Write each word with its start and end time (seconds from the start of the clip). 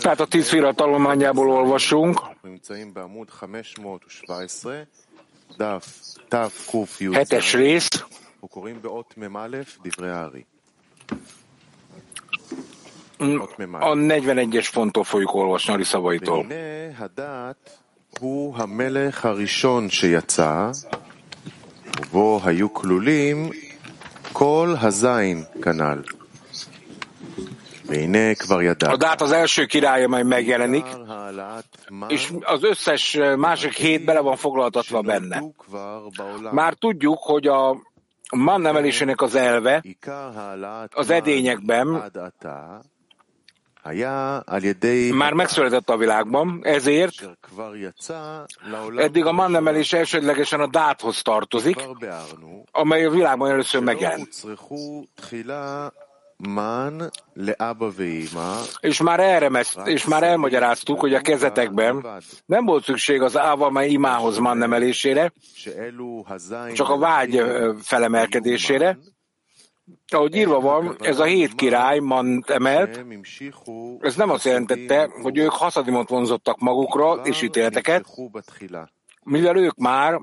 Tehát 0.00 0.20
a 0.20 0.26
tíz 0.26 0.46
szféra 0.46 0.72
tanulmányából 0.72 1.50
olvasunk. 1.50 2.20
7-es 7.12 7.52
rész. 7.52 7.88
A 13.70 13.94
41-es 13.94 14.68
ponttól 14.72 15.04
fogjuk 15.04 15.34
olvasni 15.34 15.74
a 15.74 15.84
szavaitól. 15.84 16.46
הוא 18.20 18.54
המלך 18.56 19.24
הראשון 19.24 19.88
שיצא, 19.90 20.70
ובו 22.00 22.40
היו 22.44 22.72
כלולים 22.74 23.50
כל 24.32 24.74
הזין 24.80 25.44
כנ"ל. 25.62 26.21
A 28.78 28.96
dát 28.96 29.20
az 29.20 29.32
első 29.32 29.64
király, 29.64 30.04
amely 30.04 30.22
megjelenik, 30.22 30.86
és 32.08 32.32
az 32.40 32.64
összes 32.64 33.18
másik 33.36 33.72
hét 33.72 34.04
bele 34.04 34.20
van 34.20 34.36
foglaltatva 34.36 35.00
benne. 35.00 35.42
Már 36.50 36.74
tudjuk, 36.74 37.18
hogy 37.18 37.46
a 37.46 37.76
man 38.36 38.66
emelésének 38.66 39.20
az 39.20 39.34
elve 39.34 39.84
az 40.90 41.10
edényekben 41.10 42.12
már 45.12 45.32
megszületett 45.32 45.88
a 45.88 45.96
világban, 45.96 46.60
ezért 46.62 47.28
eddig 48.96 49.24
a 49.24 49.32
mannemelés 49.32 49.92
elsődlegesen 49.92 50.60
a 50.60 50.66
dáthoz 50.66 51.22
tartozik, 51.22 51.88
amely 52.70 53.04
a 53.04 53.10
világban 53.10 53.50
először 53.50 53.82
megjelent. 53.82 54.28
És 58.80 59.00
már, 59.00 59.20
erre 59.20 59.64
és 59.84 60.04
már 60.04 60.22
elmagyaráztuk, 60.22 61.00
hogy 61.00 61.14
a 61.14 61.20
kezetekben 61.20 62.06
nem 62.46 62.64
volt 62.64 62.84
szükség 62.84 63.20
az 63.20 63.36
ávama 63.38 63.82
imához 63.84 64.38
man 64.38 64.62
emelésére, 64.62 65.32
csak 66.72 66.88
a 66.88 66.98
vágy 66.98 67.42
felemelkedésére. 67.82 68.98
Ahogy 70.08 70.34
írva 70.34 70.60
van, 70.60 70.96
ez 71.00 71.18
a 71.18 71.24
hét 71.24 71.54
király 71.54 71.98
man 71.98 72.44
emelt, 72.46 73.04
ez 74.00 74.16
nem 74.16 74.30
azt 74.30 74.44
jelentette, 74.44 75.10
hogy 75.22 75.38
ők 75.38 75.50
haszadimot 75.50 76.08
vonzottak 76.08 76.58
magukra 76.58 77.14
és 77.24 77.42
ítéleteket, 77.42 78.04
mivel 79.22 79.56
ők 79.56 79.76
már 79.76 80.20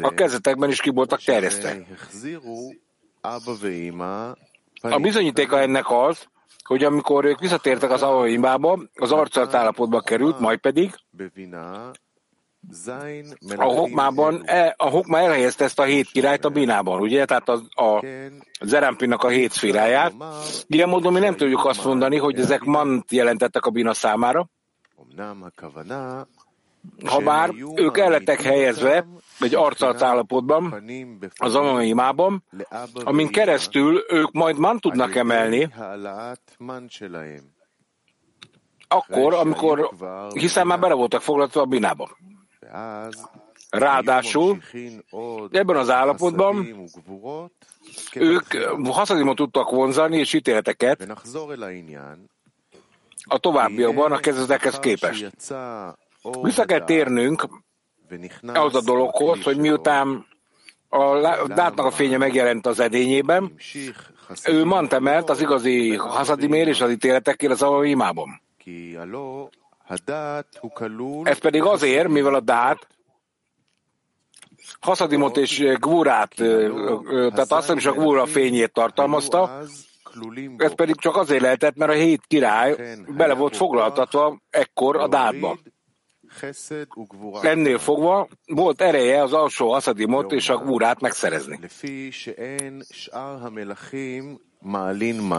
a 0.00 0.14
kezetekben 0.14 0.70
is 0.70 0.80
ki 0.80 0.90
voltak 0.90 1.22
terjesztve. 1.22 1.86
A 4.92 4.98
bizonyítéka 4.98 5.60
ennek 5.60 5.90
az, 5.90 6.26
hogy 6.64 6.84
amikor 6.84 7.24
ők 7.24 7.38
visszatértek 7.38 7.90
az 7.90 8.02
Avavimbába, 8.02 8.78
az 8.94 9.12
arcart 9.12 9.54
állapotba 9.54 10.00
került, 10.00 10.40
majd 10.40 10.58
pedig 10.58 10.94
a 13.56 13.64
hokmában, 13.64 14.42
e, 14.44 14.74
a 14.76 14.88
hokma 14.88 15.18
elhelyezte 15.18 15.64
ezt 15.64 15.78
a 15.78 15.82
hét 15.82 16.10
királyt 16.10 16.44
a 16.44 16.48
binában, 16.48 17.00
ugye? 17.00 17.24
Tehát 17.24 17.48
az, 17.48 17.62
a 17.68 18.04
Zerempinak 18.60 19.22
a 19.22 19.28
hét 19.28 19.52
szféráját. 19.52 20.12
Ilyen 20.66 20.88
módon 20.88 21.12
mi 21.12 21.18
nem 21.18 21.36
tudjuk 21.36 21.64
azt 21.64 21.84
mondani, 21.84 22.16
hogy 22.16 22.38
ezek 22.38 22.62
mant 22.62 23.12
jelentettek 23.12 23.66
a 23.66 23.70
bina 23.70 23.94
számára. 23.94 24.48
Habár 27.04 27.50
ők 27.74 27.98
el 27.98 28.22
helyezve, 28.42 29.06
egy 29.40 29.54
arcát 29.54 30.02
állapotban, 30.02 30.84
az 31.36 31.54
anonimában, 31.54 32.44
amin 32.94 33.28
keresztül 33.28 34.04
ők 34.08 34.32
majd 34.32 34.58
man 34.58 34.78
tudnak 34.78 35.14
emelni, 35.14 35.68
akkor, 38.88 39.34
amikor, 39.34 39.90
hiszen 40.32 40.66
már 40.66 40.78
bele 40.80 40.94
voltak 40.94 41.20
foglalva 41.20 41.60
a 41.60 41.64
binába. 41.64 42.16
Ráadásul 43.70 44.62
ebben 45.50 45.76
az 45.76 45.90
állapotban 45.90 46.84
ők 48.14 48.54
haszadimot 48.84 49.36
tudtak 49.36 49.70
vonzani 49.70 50.18
és 50.18 50.32
ítéleteket 50.32 51.08
a 53.28 53.38
továbbiakban 53.38 54.12
a 54.12 54.18
kezdetekhez 54.18 54.78
képest. 54.78 55.30
Vissza 56.42 56.64
kell 56.64 56.84
térnünk 56.84 57.48
az 58.42 58.74
a 58.74 58.80
dologhoz, 58.80 59.42
hogy 59.42 59.56
miután 59.56 60.26
a 60.88 61.14
látnak 61.46 61.86
a 61.86 61.90
fénye 61.90 62.16
megjelent 62.16 62.66
az 62.66 62.80
edényében, 62.80 63.52
ő 64.48 64.64
mantemelt 64.64 65.30
az 65.30 65.40
igazi 65.40 65.96
haszadimért 65.96 66.68
és 66.68 66.80
az 66.80 66.90
ítéletekért 66.90 67.60
az 67.60 67.84
imában. 67.84 68.40
Ez 71.22 71.38
pedig 71.38 71.62
azért, 71.62 72.08
mivel 72.08 72.34
a 72.34 72.40
dát 72.40 72.86
haszadimot 74.80 75.36
és 75.36 75.58
gvúrát, 75.78 76.34
tehát 76.34 77.38
azt 77.38 77.60
hiszem, 77.60 77.76
is 77.76 77.86
a 77.86 77.92
gvúra 77.92 78.26
fényét 78.26 78.72
tartalmazta, 78.72 79.60
ez 80.56 80.74
pedig 80.74 80.96
csak 80.96 81.16
azért 81.16 81.40
lehetett, 81.42 81.76
mert 81.76 81.90
a 81.90 81.94
hét 81.94 82.22
király 82.26 82.96
bele 83.08 83.34
volt 83.34 83.56
foglaltatva 83.56 84.40
ekkor 84.50 84.96
a 84.96 85.08
dátban. 85.08 85.60
Ennél 87.44 87.78
fogva 87.78 88.28
volt 88.46 88.80
ereje 88.80 89.22
az 89.22 89.32
alsó 89.32 89.72
haszadimot 89.72 90.32
és 90.32 90.48
a 90.48 90.56
gúrát 90.56 91.00
megszerezni. 91.00 91.58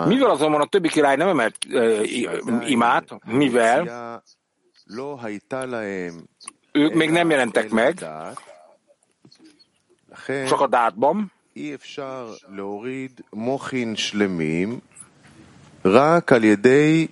Mivel 0.07 0.29
azonban 0.29 0.61
a 0.61 0.65
többi 0.65 0.87
király 0.89 1.15
nem 1.15 1.27
emelt 1.27 1.55
ö, 1.69 2.01
imát, 2.65 3.07
mivel? 3.25 3.83
Ők 6.71 6.93
még 6.93 7.09
nem 7.09 7.29
jelentek 7.29 7.69
meg, 7.69 8.05
csak 10.47 10.61
a 10.61 10.67
dátban, 10.67 11.31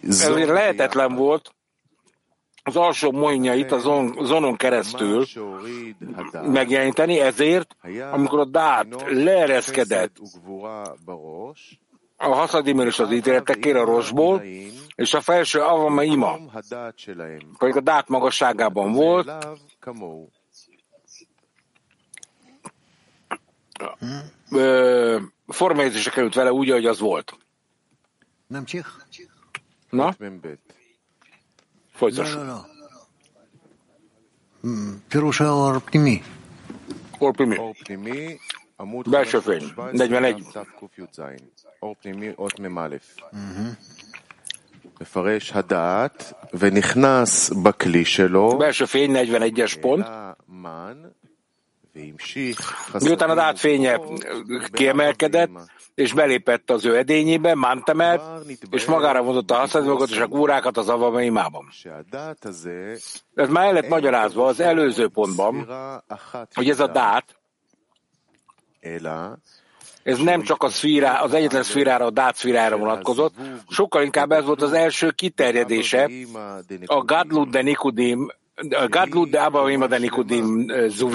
ezért 0.09 0.49
lehetetlen 0.49 1.15
volt 1.15 1.53
az 2.67 2.75
alsó 2.75 3.11
moinjait 3.11 3.71
a 3.71 3.79
zonon 4.23 4.55
keresztül 4.55 5.25
megjeleníteni, 6.43 7.19
ezért, 7.19 7.75
amikor 8.11 8.39
a 8.39 8.45
dát 8.45 8.87
leereszkedett 9.07 10.15
a 12.17 12.27
haszadim 12.27 12.79
és 12.79 12.99
az 12.99 13.11
ítéletekért 13.11 13.77
a 13.77 13.85
rosból, 13.85 14.43
és 14.95 15.13
a 15.13 15.21
felső 15.21 15.61
avama 15.61 16.03
ima, 16.03 16.39
pedig 17.57 17.75
a 17.75 17.81
dát 17.81 18.09
magasságában 18.09 18.91
volt, 18.91 19.31
formajegyzése 25.47 26.09
került 26.09 26.33
vele 26.33 26.51
úgy, 26.51 26.69
ahogy 26.69 26.85
az 26.85 26.99
volt. 26.99 27.37
Nem? 28.47 28.63
Na? 29.89 30.15
folytassuk. 31.98 32.36
לא, 32.36 32.46
לא. 32.46 32.60
מ, 34.64 34.98
פירוש 35.08 35.40
האור 35.40 35.78
פנימי. 35.78 36.22
Orpimi. 37.14 37.58
אור 37.58 37.74
פנימי, 37.84 38.36
עמוד 38.80 39.08
בלשו 39.08 39.42
פיין, 39.42 39.60
517, 39.60 40.06
נגמנג. 40.06 40.42
דף 40.54 40.66
תקי"ז. 40.80 41.20
אור 41.82 41.94
פנימי, 42.02 42.28
אות 42.38 42.60
מ"א. 42.60 42.88
מפרש 45.00 45.52
הדעת, 45.52 46.32
ונכנס 46.54 47.50
בכלי 47.50 48.04
שלו, 48.04 48.58
Belső 48.58 48.86
fény 48.86 49.16
41-es 49.16 49.74
pont. 49.82 50.04
Miután 52.99 53.29
a 53.29 53.31
az 53.31 53.37
átfénye 53.37 53.99
kiemelkedett, 54.71 55.49
és 55.95 56.13
belépett 56.13 56.71
az 56.71 56.85
ő 56.85 56.97
edényébe, 56.97 57.55
mántemelt, 57.55 58.21
és 58.69 58.85
magára 58.85 59.23
vonzott 59.23 59.51
a 59.51 59.55
használatot 59.55 60.09
és 60.09 60.19
a 60.19 60.27
kúrákat 60.27 60.77
az 60.77 60.89
avama 60.89 61.21
imában. 61.21 61.69
Ez 63.35 63.49
már 63.49 63.65
el 63.65 63.73
lett 63.73 63.87
magyarázva 63.87 64.45
az 64.45 64.59
előző 64.59 65.07
pontban, 65.07 65.67
hogy 66.53 66.69
ez 66.69 66.79
a 66.79 66.87
dát, 66.87 67.35
ez 70.03 70.17
nem 70.17 70.41
csak 70.41 70.63
a 70.63 70.69
szfírá, 70.69 71.21
az 71.21 71.33
egyetlen 71.33 71.63
szfírára, 71.63 72.05
a 72.05 72.09
dát 72.09 72.35
szfírára 72.35 72.77
vonatkozott, 72.77 73.33
sokkal 73.69 74.03
inkább 74.03 74.31
ez 74.31 74.45
volt 74.45 74.61
az 74.61 74.73
első 74.73 75.11
kiterjedése 75.11 76.09
a 76.85 77.03
Gadlud 77.03 77.49
de 77.49 77.61
Nikudim 77.61 78.31
a 78.55 78.87
Gadlud 78.87 79.29
de 79.29 79.41
Abavima 79.41 79.87
de 79.87 79.97
Nikudim 79.97 80.71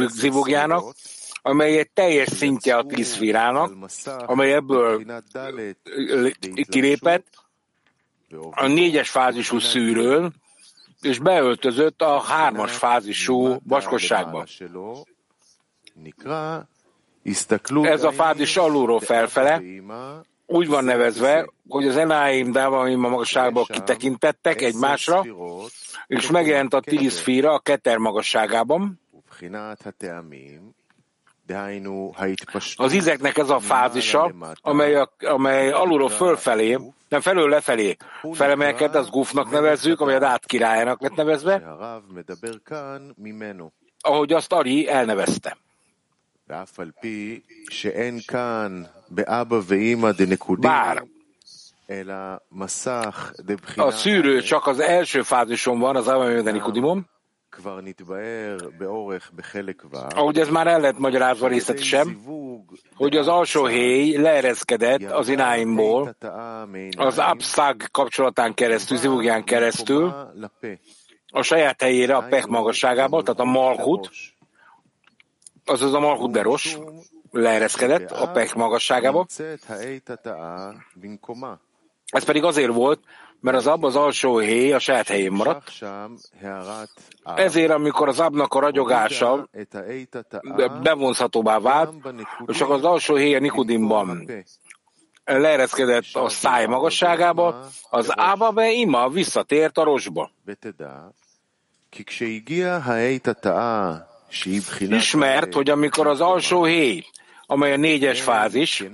zivugjának, 0.08 0.94
amely 1.42 1.78
egy 1.78 1.90
teljes 1.90 2.28
szintje 2.28 2.76
a 2.76 2.84
tíz 2.84 3.06
szfírának, 3.06 3.72
amely 4.26 4.52
ebből 4.52 5.04
kilépett 6.69 7.26
a 8.50 8.66
négyes 8.66 9.10
fázisú 9.10 9.58
szűrőn, 9.58 10.34
és 11.00 11.19
beöltözött 11.19 12.02
a 12.02 12.20
hármas 12.20 12.76
fázisú 12.76 13.56
vaskosságba. 13.64 14.46
Ez 17.82 18.04
a 18.04 18.12
fázis 18.12 18.56
alulról 18.56 19.00
felfele, 19.00 19.62
úgy 20.50 20.69
van 20.69 20.85
nevezve, 20.85 21.50
hogy 21.69 21.87
az 21.87 21.97
Enáim 21.97 22.52
Dávaim 22.52 23.05
a 23.05 23.08
magasságból 23.08 23.67
kitekintettek 23.67 24.62
egymásra, 24.62 25.25
és 26.06 26.31
megjelent 26.31 26.75
a 26.75 26.81
tíz 26.81 27.20
fíra 27.20 27.52
a 27.52 27.58
keter 27.58 27.97
magasságában. 27.97 29.00
Az 32.76 32.93
ízeknek 32.93 33.38
ez 33.38 33.50
a 33.50 33.58
fázisa, 33.58 34.32
amely, 34.61 34.94
a, 34.94 35.12
amely 35.19 35.70
alulról 35.70 36.08
fölfelé, 36.08 36.79
nem 37.08 37.20
felül 37.20 37.49
lefelé 37.49 37.97
felemelkedett, 38.32 38.94
az 38.94 39.11
gufnak 39.11 39.50
nevezzük, 39.50 40.00
amely 40.00 40.14
a 40.14 40.19
dát 40.19 40.47
királyának 40.47 41.00
lett 41.00 41.14
nevezve, 41.14 41.76
ahogy 44.00 44.32
azt 44.32 44.52
Ari 44.52 44.88
elnevezte. 44.88 45.56
Bár. 50.61 51.05
a 53.76 53.91
szűrő 53.91 54.41
csak 54.41 54.67
az 54.67 54.81
első 54.81 55.23
fázison 55.23 55.79
van, 55.79 55.97
az 55.97 56.08
Abba 56.08 56.50
Nikudimon, 56.50 57.08
ahogy 60.14 60.38
ez 60.38 60.49
már 60.49 60.67
el 60.67 60.81
lett 60.81 60.99
magyarázva 60.99 61.49
részletesen, 61.49 62.20
hogy 62.94 63.17
az 63.17 63.29
alsó 63.29 63.67
héj 63.67 64.17
leereszkedett 64.17 65.11
az 65.11 65.29
ináimból, 65.29 66.17
az 66.97 67.19
abszag 67.19 67.82
kapcsolatán 67.91 68.55
keresztül, 68.55 68.97
zivugján 68.97 69.44
keresztül, 69.44 70.14
a 71.32 71.43
saját 71.43 71.82
helyére, 71.82 72.17
a 72.17 72.26
pech 72.29 72.49
magasságából, 72.49 73.23
tehát 73.23 73.41
a 73.41 73.44
malhut, 73.44 74.11
azaz 75.70 75.94
a 75.94 76.00
malhut 76.00 76.32
leereszkedett 77.31 78.11
a 78.11 78.31
pech 78.31 78.56
magasságába. 78.56 79.26
Ez 82.06 82.25
pedig 82.25 82.44
azért 82.44 82.72
volt, 82.72 83.00
mert 83.40 83.56
az 83.56 83.67
ab 83.67 83.84
az 83.84 83.96
alsó 83.96 84.38
héj 84.38 84.72
a 84.72 84.78
saját 84.78 85.08
helyén 85.08 85.32
maradt. 85.32 85.72
Ezért, 87.37 87.70
amikor 87.70 88.08
az 88.08 88.20
abnak 88.20 88.55
a 88.55 88.61
ragyogása 88.61 89.49
bevonzhatóvá 90.82 91.58
vált, 91.58 91.93
és 92.46 92.56
csak 92.56 92.70
az 92.70 92.84
alsó 92.84 93.14
héj 93.14 93.34
a 93.34 93.40
Nikodimban 93.40 94.31
leereszkedett 95.25 96.05
a 96.12 96.28
száj 96.28 96.66
magasságába, 96.66 97.66
az 97.90 98.19
ába 98.19 98.50
be 98.50 98.70
ima 98.73 99.08
visszatért 99.08 99.78
a 99.78 99.82
rosba. 99.82 100.31
Ismert, 104.81 105.55
hogy 105.55 105.71
amikor 105.71 106.06
az 106.06 106.21
alsó 106.21 106.65
héj, 106.65 107.05
amely 107.47 107.73
a 107.73 107.77
négyes 107.77 108.23
fázis, 108.23 108.85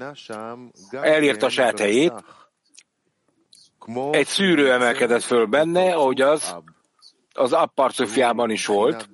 elért 0.91 1.43
a 1.43 1.49
saját 1.49 1.79
helyét, 1.79 2.13
egy 4.11 4.27
szűrő 4.27 4.73
emelkedett 4.73 5.23
föl 5.23 5.47
benne, 5.47 5.95
ahogy 5.95 6.21
az 6.21 6.57
az 7.37 7.53
apparcöfiában 7.53 8.51
is 8.51 8.67
volt, 8.67 9.09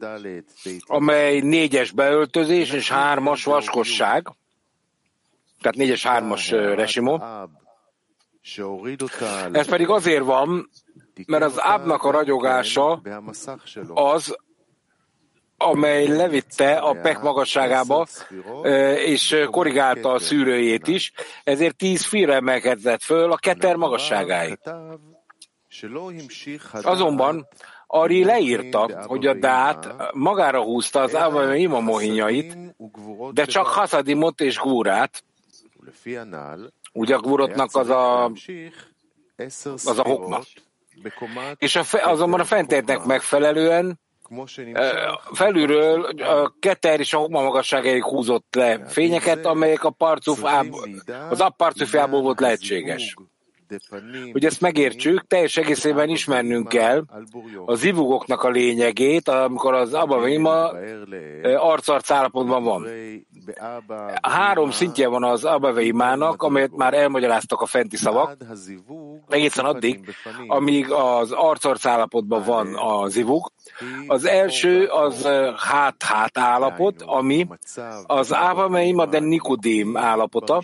amely 0.87 1.41
négyes 1.41 1.91
beöltözés 1.91 2.73
és 2.73 2.91
hármas 2.91 3.45
vaskosság, 3.45 4.27
tehát 5.61 5.77
négyes 5.77 6.07
hármas 6.07 6.51
resimó. 6.51 7.23
Ez 9.53 9.67
pedig 9.67 9.89
azért 9.89 10.25
van, 10.25 10.71
mert 11.27 11.45
az 11.45 11.61
ábnak 11.61 12.03
a 12.03 12.11
ragyogása 12.11 13.03
az, 13.89 14.37
amely 15.71 16.07
levitte 16.07 16.75
a 16.75 16.93
pek 16.93 17.21
magasságába, 17.21 18.07
és 18.97 19.37
korrigálta 19.51 20.13
a 20.13 20.19
szűrőjét 20.19 20.87
is, 20.87 21.13
ezért 21.45 21.77
tíz 21.77 22.05
fira 22.05 22.33
emelkedett 22.33 23.03
föl 23.03 23.33
a 23.33 23.37
keter 23.37 23.77
magasságáig. 23.77 24.59
Azonban 26.73 27.49
Ari 27.87 28.25
leírta, 28.25 29.07
hogy 29.07 29.27
a 29.27 29.35
dát 29.35 29.95
magára 30.13 30.63
húzta 30.63 31.01
az 31.01 31.57
Ima 31.57 31.81
mohinyait, 31.81 32.57
de 33.33 33.45
csak 33.45 33.67
Hasadimot 33.67 34.41
és 34.41 34.59
Gúrát, 34.59 35.25
ugye 36.93 37.15
a 37.15 37.21
Gúrotnak 37.21 37.77
az 37.77 37.89
a, 37.89 38.25
az 39.85 39.99
a 39.99 40.03
hokma. 40.03 40.41
És 41.57 41.77
a 41.77 41.83
fe, 41.83 42.03
azonban 42.03 42.41
a 42.41 42.45
fentértnek 42.45 43.05
megfelelően 43.05 44.01
felülről 45.33 46.05
a 46.05 46.55
keter 46.61 47.01
és 47.01 47.13
a 47.13 47.19
hokma 47.19 47.43
magasságáig 47.43 48.05
húzott 48.05 48.55
le 48.55 48.87
fényeket, 48.87 49.47
amelyek 49.47 49.85
a 49.85 49.91
parcuf 49.91 50.43
az 51.31 51.41
apparcufjából 51.41 52.21
volt 52.21 52.41
lehetséges. 52.41 53.15
Hogy 54.33 54.45
ezt 54.45 54.61
megértsük, 54.61 55.27
teljes 55.27 55.57
egészében 55.57 56.09
ismernünk 56.09 56.69
kell 56.69 57.05
az 57.67 57.79
zivugoknak 57.79 58.43
a 58.43 58.49
lényegét, 58.51 59.29
amikor 59.29 59.75
az 59.75 59.95
Abavima 59.95 60.71
arc-arc 61.57 62.11
állapotban 62.11 62.63
van. 62.63 62.87
Három 64.23 64.71
szintje 64.71 65.09
van 65.09 65.25
az 65.25 65.45
Abaveimának, 65.45 66.43
amelyet 66.43 66.77
már 66.77 66.95
elmagyaráztak 66.95 67.61
a 67.61 67.67
fenti 67.67 67.97
szavak, 67.97 68.37
egészen 69.29 69.65
addig, 69.65 70.15
amíg 70.47 70.91
az 70.91 71.33
arc-arc 71.33 71.87
állapotban 71.87 72.43
van 72.45 72.75
a 72.75 73.09
zivug. 73.09 73.51
Az 74.07 74.25
első 74.25 74.87
az 74.87 75.27
hát-hát 75.57 76.39
állapot, 76.39 77.03
ami 77.03 77.49
az 78.07 78.33
Avameima 78.33 79.07
de 79.07 79.19
Nikodém 79.19 79.97
állapota 79.97 80.63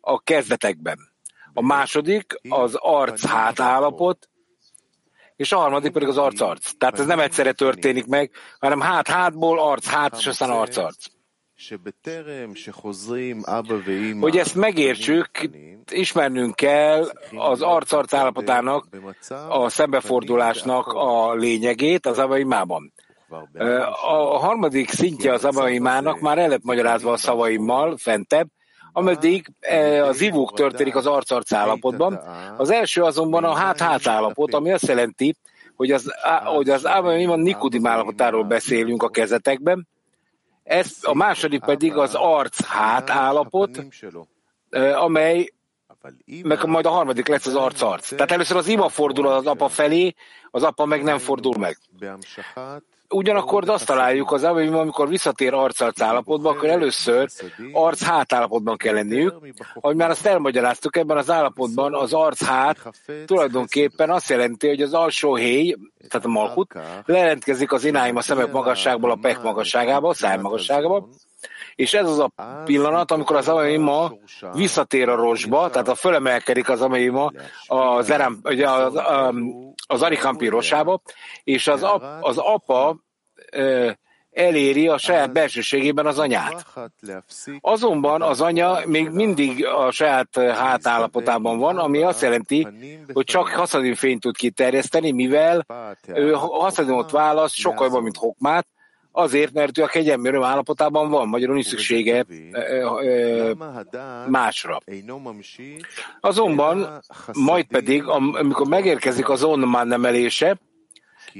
a 0.00 0.20
kezdetekben. 0.20 1.07
A 1.52 1.62
második 1.62 2.34
az 2.48 2.74
arc-hát 2.74 3.60
állapot, 3.60 4.28
és 5.36 5.52
a 5.52 5.58
harmadik 5.58 5.92
pedig 5.92 6.08
az 6.08 6.18
arc-arc. 6.18 6.70
Tehát 6.78 6.98
ez 6.98 7.06
nem 7.06 7.20
egyszerre 7.20 7.52
történik 7.52 8.06
meg, 8.06 8.30
hanem 8.58 8.80
hát-hátból 8.80 9.58
arc-hát, 9.58 10.16
és 10.18 10.26
aztán 10.26 10.50
arc-arc. 10.50 11.06
Hogy 14.20 14.38
ezt 14.38 14.54
megértsük, 14.54 15.30
ismernünk 15.90 16.54
kell 16.54 17.10
az 17.36 17.62
arc-arc 17.62 18.12
állapotának, 18.12 18.86
a 19.48 19.68
szembefordulásnak 19.68 20.86
a 20.86 21.34
lényegét 21.34 22.06
az 22.06 22.18
abaimában. 22.18 22.92
A 24.06 24.38
harmadik 24.38 24.90
szintje 24.90 25.32
az 25.32 25.44
abaimának 25.44 26.20
már 26.20 26.38
el 26.38 26.48
lett 26.48 26.62
magyarázva 26.62 27.12
a 27.12 27.16
szavaimmal 27.16 27.96
fentebb, 27.96 28.48
ameddig 28.92 29.52
az 30.02 30.20
ivók 30.20 30.54
történik 30.54 30.96
az 30.96 31.06
arc-arc 31.06 31.52
állapotban. 31.52 32.20
Az 32.56 32.70
első 32.70 33.02
azonban 33.02 33.44
a 33.44 33.54
hát-hát 33.54 34.06
állapot, 34.06 34.54
ami 34.54 34.72
azt 34.72 34.86
jelenti, 34.86 35.34
hogy 35.76 35.90
az, 35.90 36.12
hogy 36.44 36.70
az 36.70 36.84
Abaimon 36.84 37.40
Nikudim 37.40 37.86
állapotáról 37.86 38.44
beszélünk 38.44 39.02
a 39.02 39.08
kezetekben, 39.08 39.88
ez, 40.62 40.96
a 41.02 41.14
második 41.14 41.60
pedig 41.60 41.96
az 41.96 42.14
arc-hát 42.14 43.10
állapot, 43.10 43.86
amely 44.94 45.52
meg 46.42 46.64
majd 46.64 46.86
a 46.86 46.90
harmadik 46.90 47.28
lesz 47.28 47.46
az 47.46 47.54
arc-arc. 47.54 48.08
Tehát 48.08 48.30
először 48.30 48.56
az 48.56 48.68
ima 48.68 48.88
fordul 48.88 49.26
az 49.28 49.46
apa 49.46 49.68
felé, 49.68 50.14
az 50.50 50.62
apa 50.62 50.84
meg 50.84 51.02
nem 51.02 51.18
fordul 51.18 51.54
meg. 51.58 51.78
Ugyanakkor 53.10 53.68
azt 53.68 53.86
találjuk 53.86 54.32
az 54.32 54.44
hogy 54.44 54.66
amikor 54.80 55.08
visszatér 55.08 55.54
arc-arc 55.54 56.00
állapotba, 56.00 56.50
akkor 56.50 56.68
először 56.68 57.28
arc-hát 57.72 58.32
állapotban 58.32 58.76
kell 58.76 58.94
lenniük. 58.94 59.34
Ahogy 59.74 59.96
már 59.96 60.10
azt 60.10 60.26
elmagyaráztuk, 60.26 60.96
ebben 60.96 61.16
az 61.16 61.30
állapotban 61.30 61.94
az 61.94 62.12
arc-hát 62.12 62.78
tulajdonképpen 63.26 64.10
azt 64.10 64.28
jelenti, 64.28 64.68
hogy 64.68 64.82
az 64.82 64.94
alsó 64.94 65.34
héj, 65.34 65.76
tehát 66.08 66.26
a 66.26 66.30
malkut, 66.30 66.74
lejelentkezik 67.04 67.72
az 67.72 67.84
ináim 67.84 68.16
a 68.16 68.20
szemek 68.20 68.52
magasságból 68.52 69.10
a 69.10 69.18
pek 69.20 69.42
magasságába, 69.42 70.08
a 70.08 70.14
száj 70.14 70.36
magasságába, 70.36 71.08
és 71.78 71.94
ez 71.94 72.08
az 72.08 72.18
a 72.18 72.30
pillanat, 72.64 73.10
amikor 73.10 73.36
az 73.36 73.48
Amaima 73.48 74.12
visszatér 74.52 75.08
a 75.08 75.14
rosba, 75.14 75.70
tehát 75.70 75.88
a 75.88 75.94
fölemelkedik 75.94 76.68
az 76.68 76.80
Amaima 76.80 77.32
az, 77.66 78.10
erem, 78.10 78.38
ugye 78.44 78.70
az, 78.70 79.00
az 79.86 80.02
Arikampi 80.02 80.48
rosába, 80.48 81.00
és 81.44 81.66
az, 81.66 81.82
ap, 81.82 82.04
az 82.20 82.38
apa 82.38 82.96
eléri 84.30 84.88
a 84.88 84.98
saját 84.98 85.32
belsőségében 85.32 86.06
az 86.06 86.18
anyát. 86.18 86.66
Azonban 87.60 88.22
az 88.22 88.40
anya 88.40 88.80
még 88.86 89.08
mindig 89.08 89.66
a 89.66 89.90
saját 89.90 90.38
hátállapotában 90.38 91.58
van, 91.58 91.78
ami 91.78 92.02
azt 92.02 92.22
jelenti, 92.22 92.68
hogy 93.12 93.24
csak 93.24 93.48
haszadim 93.48 93.94
fényt 93.94 94.20
tud 94.20 94.36
kiterjeszteni, 94.36 95.12
mivel 95.12 95.66
ő 96.06 96.32
haszadimot 96.32 97.10
választ 97.10 97.54
sokkal 97.54 97.86
jobban, 97.86 98.02
mint 98.02 98.16
hokmát, 98.16 98.66
Azért, 99.12 99.52
mert 99.52 99.78
ő 99.78 99.82
a 99.82 99.86
kegyelmi 99.86 100.28
öröm 100.28 100.42
állapotában 100.42 101.10
van, 101.10 101.28
magyarul 101.28 101.54
nincs 101.54 101.66
szüksége 101.66 102.26
másra. 104.26 104.80
Azonban, 106.20 107.02
majd 107.32 107.64
pedig, 107.64 108.04
amikor 108.06 108.66
megérkezik 108.66 109.28
az 109.28 109.42
on 109.42 109.86
nemelése, 109.86 110.58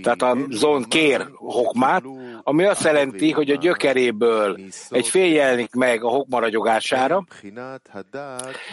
tehát 0.03 0.23
a 0.23 0.37
zon 0.51 0.83
kér 0.83 1.29
hokmát, 1.35 2.03
ami 2.43 2.65
azt 2.65 2.85
jelenti, 2.85 3.33
hogy 3.33 3.51
a 3.51 3.57
gyökeréből 3.57 4.59
egy 4.89 5.09
fél 5.09 5.33
jelenik 5.33 5.75
meg 5.75 6.05
a 6.05 6.09
hokma 6.09 6.41
ragyogására, 6.41 7.25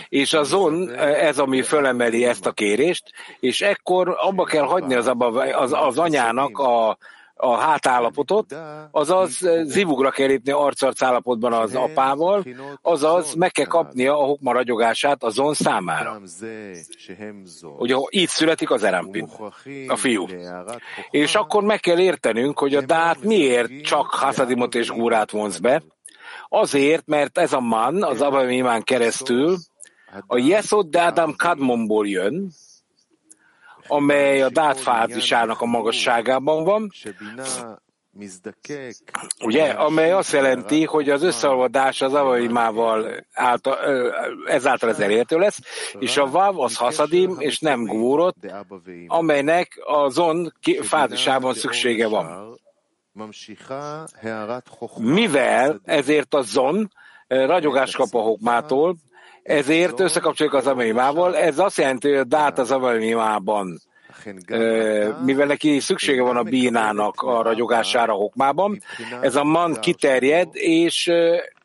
és 0.10 0.34
a 0.34 0.44
zon, 0.44 0.96
ez 1.00 1.40
ami 1.40 1.62
fölemeli 1.62 2.26
ezt 2.26 2.46
a 2.46 2.52
kérést, 2.52 3.04
és 3.40 3.62
ekkor 3.62 4.16
abba 4.20 4.44
kell 4.44 4.66
hagyni 4.66 4.96
az, 4.96 5.08
abba, 5.08 5.28
az, 5.56 5.74
az 5.74 5.98
anyának 5.98 6.58
a 6.58 6.98
a 7.36 7.56
hátállapotot, 7.56 8.56
azaz 8.92 9.48
zivugra 9.64 10.10
kell 10.10 10.28
lépni 10.28 10.52
arcarc 10.52 11.02
állapotban 11.02 11.54
az 11.54 11.76
apával, 11.76 12.44
azaz 12.82 13.34
meg 13.34 13.52
kell 13.52 13.66
kapnia 13.66 14.20
a 14.20 14.24
hokma 14.24 14.54
ragyogását 14.54 15.24
a 15.24 15.30
zon 15.30 15.54
számára. 15.54 16.22
Ugye 17.78 17.96
így 18.10 18.28
születik 18.28 18.72
az 18.72 18.84
Erampin, 18.84 19.30
a 19.88 19.96
fiú. 19.96 20.26
És 21.10 21.36
akkor 21.36 21.64
meg 21.64 21.80
kell 21.80 22.00
értenünk, 22.00 22.60
hogy 22.60 22.76
a 22.76 22.82
dát 22.82 23.24
miért 23.24 23.82
csak 23.82 24.06
Hasadimot 24.06 24.76
és 24.76 24.90
Gúrát 24.90 25.32
vonz 25.32 25.60
be. 25.60 25.84
Azért, 26.50 27.08
mert 27.08 27.38
ez 27.38 27.54
a 27.54 27.60
man, 27.60 28.04
az 28.04 28.22
Abamimán 28.22 28.84
keresztül, 28.84 29.58
a 30.28 30.38
Yesod 30.38 30.88
de 30.88 31.02
Adam 31.02 31.36
Kadmonból 31.36 32.08
jön, 32.08 32.52
amely 33.88 34.42
a 34.42 34.50
dát 34.50 34.80
fázisának 34.80 35.62
a 35.62 35.66
magasságában 35.66 36.64
van, 36.64 36.92
ugye, 39.44 39.70
amely 39.70 40.12
azt 40.12 40.32
jelenti, 40.32 40.86
hogy 40.86 41.10
az 41.10 41.24
összeolvadás 41.24 42.02
az 42.02 42.14
avaimával 42.14 43.26
által, 43.34 43.78
ezáltal 44.46 44.90
ez 44.90 45.00
elérhető 45.00 45.38
lesz, 45.38 45.60
és 46.00 46.18
a 46.18 46.30
vav 46.30 46.60
az 46.60 46.76
haszadim, 46.76 47.36
és 47.40 47.60
nem 47.60 47.84
gúrot, 47.84 48.36
amelynek 49.08 49.80
azon 49.86 50.54
fázisában 50.82 51.54
szüksége 51.54 52.08
van. 52.08 52.58
Mivel 54.98 55.80
ezért 55.84 56.34
a 56.34 56.42
zon 56.42 56.92
ragyogást 57.28 57.96
kap 57.96 58.14
a 58.14 58.20
hokmától, 58.20 58.96
ezért 59.46 60.00
összekapcsoljuk 60.00 60.56
az 60.56 60.68
amaimával, 60.68 61.38
ez 61.38 61.60
azt 61.60 61.78
jelenti, 61.78 62.10
hogy 62.10 62.18
a 62.18 62.24
dát 62.24 62.60
az 62.60 62.72
amaimában 62.72 63.80
mivel 65.24 65.46
neki 65.48 65.80
szüksége 65.80 66.22
van 66.22 66.38
a 66.38 66.44
bínának 66.44 67.22
a 67.22 67.42
ragyogására 67.42 68.14
a 68.14 68.18
hokmában, 68.18 68.82
ez 69.22 69.36
a 69.36 69.44
man 69.44 69.74
kiterjed, 69.74 70.48
és 70.52 71.12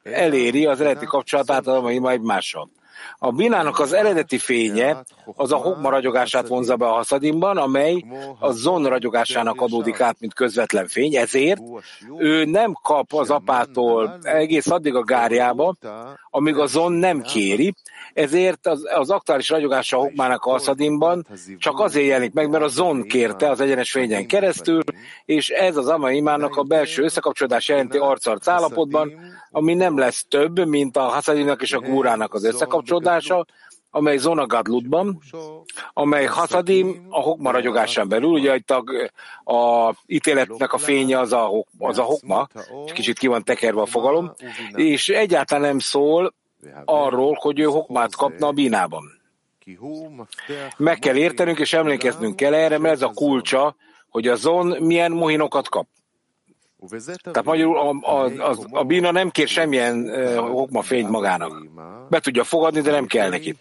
eléri 0.02 0.66
az 0.66 0.80
eredeti 0.80 1.06
kapcsolatát 1.06 1.66
a 1.66 1.88
egymással. 1.88 2.70
A 3.18 3.30
binának 3.30 3.78
az 3.78 3.92
eredeti 3.92 4.38
fénye 4.38 5.02
az 5.36 5.52
a 5.52 5.56
hokma 5.56 5.90
ragyogását 5.90 6.48
vonza 6.48 6.76
be 6.76 6.86
a 6.86 6.92
haszadimban, 6.92 7.56
amely 7.56 8.04
a 8.38 8.50
zon 8.50 8.86
ragyogásának 8.86 9.60
adódik 9.60 10.00
át, 10.00 10.16
mint 10.20 10.34
közvetlen 10.34 10.86
fény, 10.86 11.16
ezért 11.16 11.60
ő 12.18 12.44
nem 12.44 12.72
kap 12.72 13.12
az 13.12 13.30
apától 13.30 14.18
egész 14.22 14.70
addig 14.70 14.94
a 14.94 15.02
gárjába, 15.02 15.74
amíg 16.30 16.56
a 16.56 16.66
zon 16.66 16.92
nem 16.92 17.22
kéri, 17.22 17.74
ezért 18.12 18.66
az, 18.66 18.88
az 18.94 19.10
aktuális 19.10 19.48
ragyogása 19.48 19.96
a 19.96 20.00
hokmának 20.00 20.44
a 20.44 20.50
haszadimban 20.50 21.26
csak 21.58 21.78
azért 21.78 22.06
jelenik 22.06 22.32
meg, 22.32 22.50
mert 22.50 22.64
a 22.64 22.68
zon 22.68 23.02
kérte 23.02 23.50
az 23.50 23.60
egyenes 23.60 23.90
fényen 23.90 24.26
keresztül, 24.26 24.82
és 25.24 25.48
ez 25.48 25.76
az 25.76 25.88
amaimának 25.88 26.56
a 26.56 26.62
belső 26.62 27.02
összekapcsolódás 27.02 27.68
jelenti 27.68 27.98
arcarc 27.98 28.48
állapotban, 28.48 29.12
ami 29.50 29.74
nem 29.74 29.98
lesz 29.98 30.24
több, 30.28 30.68
mint 30.68 30.96
a 30.96 31.02
haszadimnak 31.02 31.62
és 31.62 31.72
a 31.72 31.80
gúrának 31.80 32.34
az 32.34 32.44
összekapcsolódása, 32.44 33.46
amely 33.90 34.16
Zona 34.16 34.46
Gadlutban, 34.46 35.22
amely 35.92 36.24
Hasadim 36.24 37.06
a 37.08 37.20
hokma 37.20 37.50
ragyogásán 37.50 38.08
belül, 38.08 38.30
ugye 38.30 38.54
itt 38.54 38.70
a, 38.70 38.84
a 39.54 39.94
ítéletnek 40.06 40.72
a 40.72 40.78
fénye 40.78 41.18
az 41.18 41.32
a, 41.32 41.64
az 41.78 41.98
a 41.98 42.02
hokma, 42.02 42.46
kicsit 42.92 43.18
ki 43.18 43.26
van 43.26 43.44
tekerve 43.44 43.80
a 43.80 43.86
fogalom, 43.86 44.32
és 44.74 45.08
egyáltalán 45.08 45.68
nem 45.68 45.78
szól 45.78 46.34
arról, 46.84 47.36
hogy 47.40 47.58
ő 47.58 47.64
hokmát 47.64 48.16
kapna 48.16 48.46
a 48.46 48.52
bínában. 48.52 49.02
Meg 50.76 50.98
kell 50.98 51.16
értenünk 51.16 51.58
és 51.58 51.72
emlékeznünk 51.72 52.36
kell 52.36 52.54
erre, 52.54 52.78
mert 52.78 52.94
ez 52.94 53.02
a 53.02 53.10
kulcsa, 53.14 53.76
hogy 54.08 54.28
a 54.28 54.34
zon 54.34 54.76
milyen 54.80 55.12
mohinokat 55.12 55.68
kap. 55.68 55.86
Tehát 57.22 57.44
magyarul 57.44 57.78
a, 57.78 57.88
a, 58.00 58.24
a, 58.24 58.56
a 58.70 58.84
bína 58.84 59.10
nem 59.10 59.30
kér 59.30 59.48
semmilyen 59.48 59.98
uh, 59.98 60.36
hokma 60.36 60.82
fényt 60.82 61.10
magának. 61.10 61.68
Be 62.08 62.20
tudja 62.20 62.44
fogadni, 62.44 62.80
de 62.80 62.90
nem 62.90 63.06
kell 63.06 63.28
neki. 63.28 63.56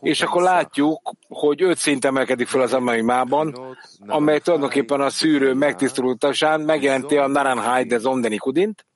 És 0.00 0.22
akkor 0.22 0.42
látjuk, 0.42 1.14
hogy 1.28 1.62
öt 1.62 1.78
szint 1.78 2.04
emelkedik 2.04 2.46
fel 2.46 2.60
az 2.60 2.72
amaimában, 2.72 3.76
amely 4.06 4.38
tulajdonképpen 4.38 5.00
a 5.00 5.10
szűrő 5.10 5.54
megtisztultásán 5.54 6.60
megjelenti 6.60 7.16
a 7.16 7.26
Naranhai 7.26 7.84
de 7.84 7.98
Zondenikudint, 7.98 8.86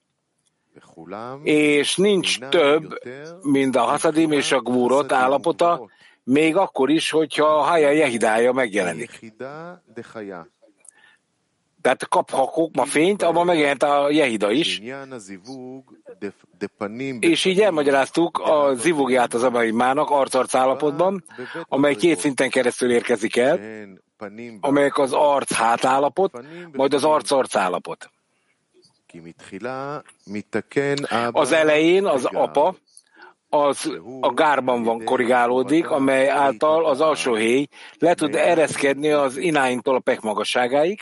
és 1.43 1.97
nincs 1.97 2.39
több, 2.39 3.01
mint 3.43 3.77
a 3.77 3.81
Hasadim 3.81 4.33
és 4.33 4.53
a 4.53 4.61
Gvurot 4.61 5.13
állapota, 5.13 5.89
még 6.25 6.57
akkor 6.57 6.91
is, 6.91 7.11
hogyha 7.11 7.47
a 7.47 7.63
Haya 7.63 7.91
Jehidája 7.91 8.53
megjelenik. 8.53 9.33
Tehát 11.83 12.09
kaphatjuk 12.09 12.75
ma 12.75 12.85
fényt, 12.85 13.23
abban 13.23 13.47
megjelent 13.47 13.83
a 13.83 14.11
Jehida 14.11 14.51
is. 14.51 14.83
És 17.21 17.45
így 17.45 17.61
elmagyaráztuk 17.61 18.39
a 18.39 18.75
zivugját 18.75 19.35
az 19.35 19.43
Abaimának 19.43 20.11
arc-arc 20.11 20.55
állapotban, 20.55 21.25
amely 21.69 21.95
két 21.95 22.19
szinten 22.19 22.51
keresztül 22.51 22.93
érkezik 22.93 23.37
el, 23.37 23.61
amelyek 24.61 24.99
az 24.99 25.13
arc 25.13 25.53
hátállapot, 25.53 26.45
majd 26.73 26.95
az 26.95 27.05
arc-arc 27.05 27.55
állapot. 27.55 28.11
Az 31.31 31.53
elején 31.53 32.07
az 32.07 32.25
apa 32.25 32.75
az 33.51 33.99
a 34.21 34.33
gárban 34.33 34.83
van 34.83 35.05
korrigálódik, 35.05 35.91
amely 35.91 36.29
által 36.29 36.87
az 36.87 37.01
alsó 37.01 37.35
héj 37.35 37.67
le 37.99 38.15
tud 38.15 38.35
ereszkedni 38.35 39.11
az 39.11 39.37
ináintól 39.37 39.95
a 39.95 40.01
pek 40.01 40.21
magasságáig. 40.21 41.01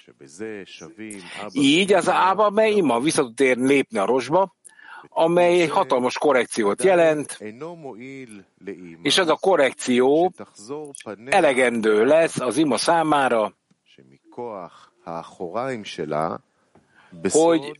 Így 1.52 1.92
az 1.92 2.08
ába, 2.08 2.50
mely 2.50 2.72
ima 2.72 3.00
vissza 3.00 3.22
tud 3.22 3.40
érni 3.40 3.66
lépni 3.66 3.98
a 3.98 4.04
rosba, 4.04 4.56
amely 5.08 5.60
egy 5.60 5.70
hatalmas 5.70 6.18
korrekciót 6.18 6.82
jelent, 6.82 7.38
és 9.02 9.18
ez 9.18 9.28
a 9.28 9.36
korrekció 9.40 10.32
elegendő 11.24 12.04
lesz 12.04 12.40
az 12.40 12.56
ima 12.56 12.76
számára, 12.76 13.52
hogy 17.30 17.78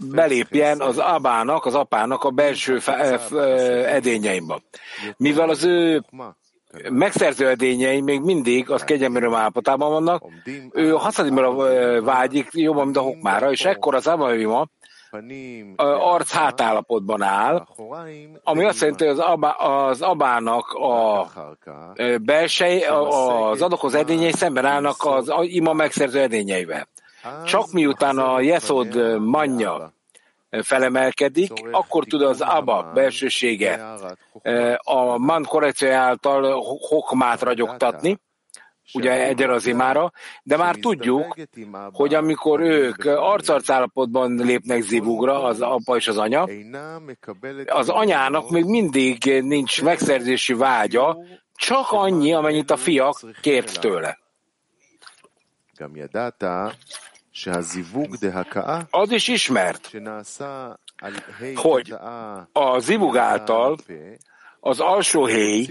belépjen 0.00 0.80
az 0.80 0.98
abának, 0.98 1.64
az 1.64 1.74
apának 1.74 2.24
a 2.24 2.30
belső 2.30 2.78
edényeimbe. 3.86 4.62
Mivel 5.16 5.48
az 5.48 5.64
ő 5.64 6.04
megszerző 6.90 7.48
edényei 7.48 8.00
még 8.00 8.20
mindig 8.20 8.70
az 8.70 8.84
kegyelmérőm 8.84 9.34
állapotában 9.34 9.90
vannak, 9.90 10.24
ő 10.72 10.94
a 10.94 10.98
haszadimra 10.98 11.54
vágyik 12.02 12.48
jobban, 12.52 12.84
mint 12.84 12.96
a 12.96 13.00
hokmára, 13.00 13.50
és 13.50 13.64
ekkor 13.64 13.94
az 13.94 14.06
abáima 14.06 14.66
arc 15.76 16.32
hátállapotban 16.32 17.22
áll, 17.22 17.66
ami 18.42 18.64
azt 18.64 18.80
jelenti, 18.80 19.04
hogy 19.04 19.12
az, 19.12 19.18
abá, 19.18 19.50
az 19.50 20.02
abának 20.02 20.72
a 20.72 21.26
belsej, 22.22 22.82
az 22.82 23.62
adokhoz 23.62 23.94
edényei 23.94 24.32
szemben 24.32 24.64
állnak 24.64 24.96
az 24.98 25.32
ima 25.40 25.72
megszerző 25.72 26.20
edényeivel. 26.20 26.88
Csak 27.44 27.72
miután 27.72 28.18
a 28.18 28.40
Yesod 28.40 29.18
manya 29.20 29.92
felemelkedik, 30.62 31.52
akkor 31.70 32.04
tud 32.04 32.22
az 32.22 32.40
Abba 32.40 32.90
belsősége 32.94 33.94
a 34.82 35.18
man 35.18 35.44
korrekció 35.44 35.90
által 35.90 36.62
hokmát 36.88 37.42
ragyogtatni, 37.42 38.18
ugye 38.94 39.26
egyen 39.26 39.50
az 39.50 39.66
imára, 39.66 40.12
de 40.42 40.56
már 40.56 40.74
tudjuk, 40.74 41.36
hogy 41.92 42.14
amikor 42.14 42.60
ők 42.60 43.04
arcarc 43.04 43.70
állapotban 43.70 44.34
lépnek 44.34 44.80
zivugra, 44.80 45.42
az 45.42 45.60
apa 45.60 45.96
és 45.96 46.08
az 46.08 46.18
anya, 46.18 46.46
az 47.66 47.88
anyának 47.88 48.50
még 48.50 48.64
mindig 48.64 49.42
nincs 49.42 49.82
megszerzési 49.82 50.54
vágya, 50.54 51.16
csak 51.54 51.92
annyi, 51.92 52.32
amennyit 52.32 52.70
a 52.70 52.76
fiak 52.76 53.20
kért 53.40 53.80
tőle. 53.80 54.18
Az 58.90 59.10
is 59.10 59.28
ismert, 59.28 59.90
hogy 61.54 61.94
a 62.52 62.78
zivug 62.78 63.16
által 63.16 63.76
az 64.60 64.80
alsó 64.80 65.26
héj, 65.26 65.68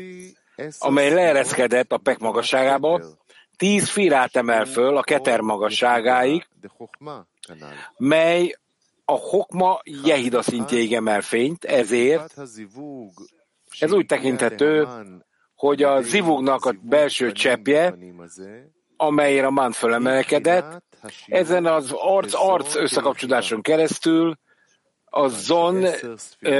amely 0.79 1.13
leereszkedett 1.13 1.91
a 1.91 1.97
pek 1.97 2.19
magasságába, 2.19 3.01
tíz 3.57 3.89
firát 3.89 4.35
emel 4.35 4.65
föl 4.65 4.97
a 4.97 5.01
keter 5.03 5.39
magasságáig, 5.39 6.47
mely 7.97 8.55
a 9.05 9.13
hokma 9.13 9.79
jehida 9.83 10.41
szintjéig 10.41 10.93
emel 10.93 11.21
fényt, 11.21 11.65
ezért 11.65 12.37
ez 13.79 13.91
úgy 13.91 14.05
tekinthető, 14.05 14.87
hogy 15.55 15.83
a 15.83 16.01
zivugnak 16.01 16.65
a 16.65 16.73
belső 16.81 17.31
cseppje 17.31 17.95
amelyre 18.97 19.45
a 19.45 19.49
man 19.49 19.71
fölemelkedett, 19.71 20.83
ezen 21.27 21.65
az 21.65 21.91
arc-arc 21.91 22.75
összekapcsolódáson 22.75 23.61
keresztül 23.61 24.37
a 25.05 25.27
zon, 25.27 25.85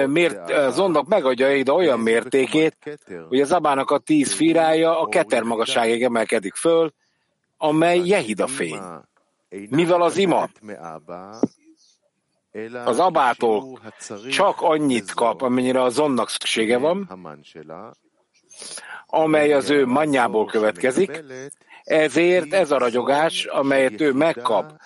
mért, 0.07 0.51
a 0.51 0.71
zonnak 0.71 1.07
megadja 1.07 1.55
ide 1.55 1.71
olyan 1.71 1.99
mértékét, 1.99 2.99
hogy 3.29 3.41
az 3.41 3.51
abának 3.51 3.91
a 3.91 3.97
tíz 3.97 4.33
firája 4.33 4.99
a 4.99 5.07
keter 5.07 5.43
magasságig 5.43 6.03
emelkedik 6.03 6.53
föl, 6.53 6.93
amely 7.57 8.01
Jehida 8.05 8.47
fény. 8.47 8.81
Mivel 9.69 10.01
az 10.01 10.17
ima? 10.17 10.49
Az 12.85 12.99
abától 12.99 13.79
csak 14.29 14.61
annyit 14.61 15.13
kap, 15.13 15.41
amennyire 15.41 15.81
a 15.81 15.89
zonnak 15.89 16.29
szüksége 16.29 16.77
van, 16.77 17.09
amely 19.05 19.53
az 19.53 19.69
ő 19.69 19.85
mannyából 19.85 20.45
következik, 20.45 21.23
ezért 21.85 22.53
ez 22.53 22.71
a 22.71 22.77
ragyogás, 22.77 23.45
amelyet 23.45 24.01
ő 24.01 24.11
megkap 24.13 24.81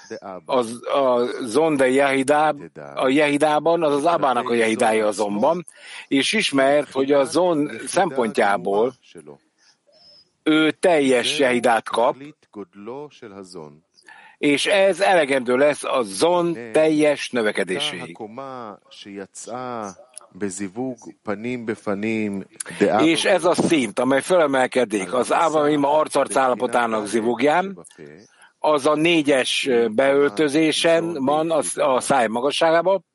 az, 0.46 0.80
a 0.84 1.26
zonde 1.42 1.90
Jehidá, 1.90 2.54
a 2.96 3.10
Jehidában, 3.10 3.84
az 3.84 3.94
az 3.94 4.06
Abának 4.06 4.50
a 4.50 4.54
Jehidája 4.54 5.08
azonban, 5.08 5.66
és 6.08 6.34
ismert, 6.34 6.92
hogy 6.92 7.12
a 7.12 7.24
zon 7.24 7.72
szempontjából 7.88 8.94
ő 10.44 10.72
teljes 10.72 11.40
Jehidát 11.40 11.90
kap, 11.90 12.16
és 14.38 14.66
ez 14.66 15.02
elegendő 15.02 15.56
lesz 15.58 15.84
a 15.84 16.02
zon 16.04 16.58
teljes 16.72 17.30
növekedéséig. 17.30 18.18
És 23.00 23.26
ez 23.26 23.46
a 23.46 23.54
szint, 23.54 24.00
amely 24.00 24.22
felemelkedik 24.22 25.14
az 25.14 25.34
Ávamima 25.34 25.98
arcarc 25.98 26.36
állapotának 26.36 27.06
zivugján, 27.06 27.86
az 28.60 28.86
a 28.86 28.96
négyes 28.96 29.70
beöltözésen 29.92 31.14
van 31.14 31.52
a, 31.52 31.62
a 31.76 32.00
száj 32.00 32.28
magasságában, 32.28 33.06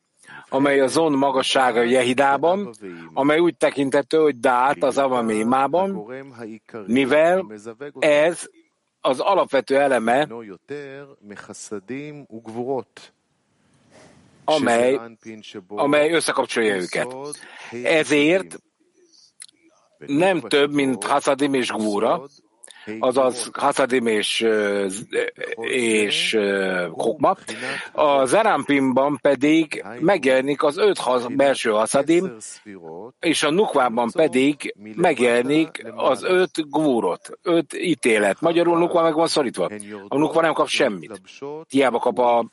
amely 0.48 0.80
a 0.80 0.86
zon 0.86 1.12
magassága 1.12 1.82
Jehidában, 1.82 2.70
amely 3.12 3.38
úgy 3.38 3.56
tekintető, 3.56 4.18
hogy 4.18 4.38
dát 4.38 4.82
az 4.82 4.98
Avamimában, 4.98 6.06
mivel 6.86 7.46
ez 7.98 8.48
az 9.00 9.20
alapvető 9.20 9.78
eleme, 9.78 10.28
amely, 14.44 15.00
amely 15.68 16.12
összekapcsolja 16.12 16.74
őket. 16.74 17.16
Ezért 17.82 18.58
nem 19.98 20.40
több, 20.40 20.72
mint 20.72 21.04
Hasadim 21.04 21.54
és 21.54 21.68
Gvura, 21.68 22.22
azaz 22.98 23.50
Hasadim 23.52 24.06
és, 24.06 24.46
és 25.60 26.38
Kokma. 26.92 27.36
A 27.92 28.24
Zerampimban 28.24 29.18
pedig 29.22 29.84
megjelenik 30.00 30.62
az 30.62 30.76
öt 30.76 31.36
belső 31.36 31.70
Hasadim, 31.70 32.36
és 33.20 33.42
a 33.42 33.50
Nukvában 33.50 34.10
pedig 34.10 34.74
megjelenik 34.94 35.86
az 35.94 36.22
öt 36.22 36.70
gvúrot, 36.70 37.30
öt 37.42 37.74
ítélet. 37.74 38.40
Magyarul 38.40 38.78
Nukva 38.78 39.02
meg 39.02 39.14
van 39.14 39.26
szorítva. 39.26 39.70
A 40.08 40.18
Nukva 40.18 40.40
nem 40.40 40.52
kap 40.52 40.68
semmit. 40.68 41.20
Hiába 41.68 41.98
kap 41.98 42.18
a 42.18 42.46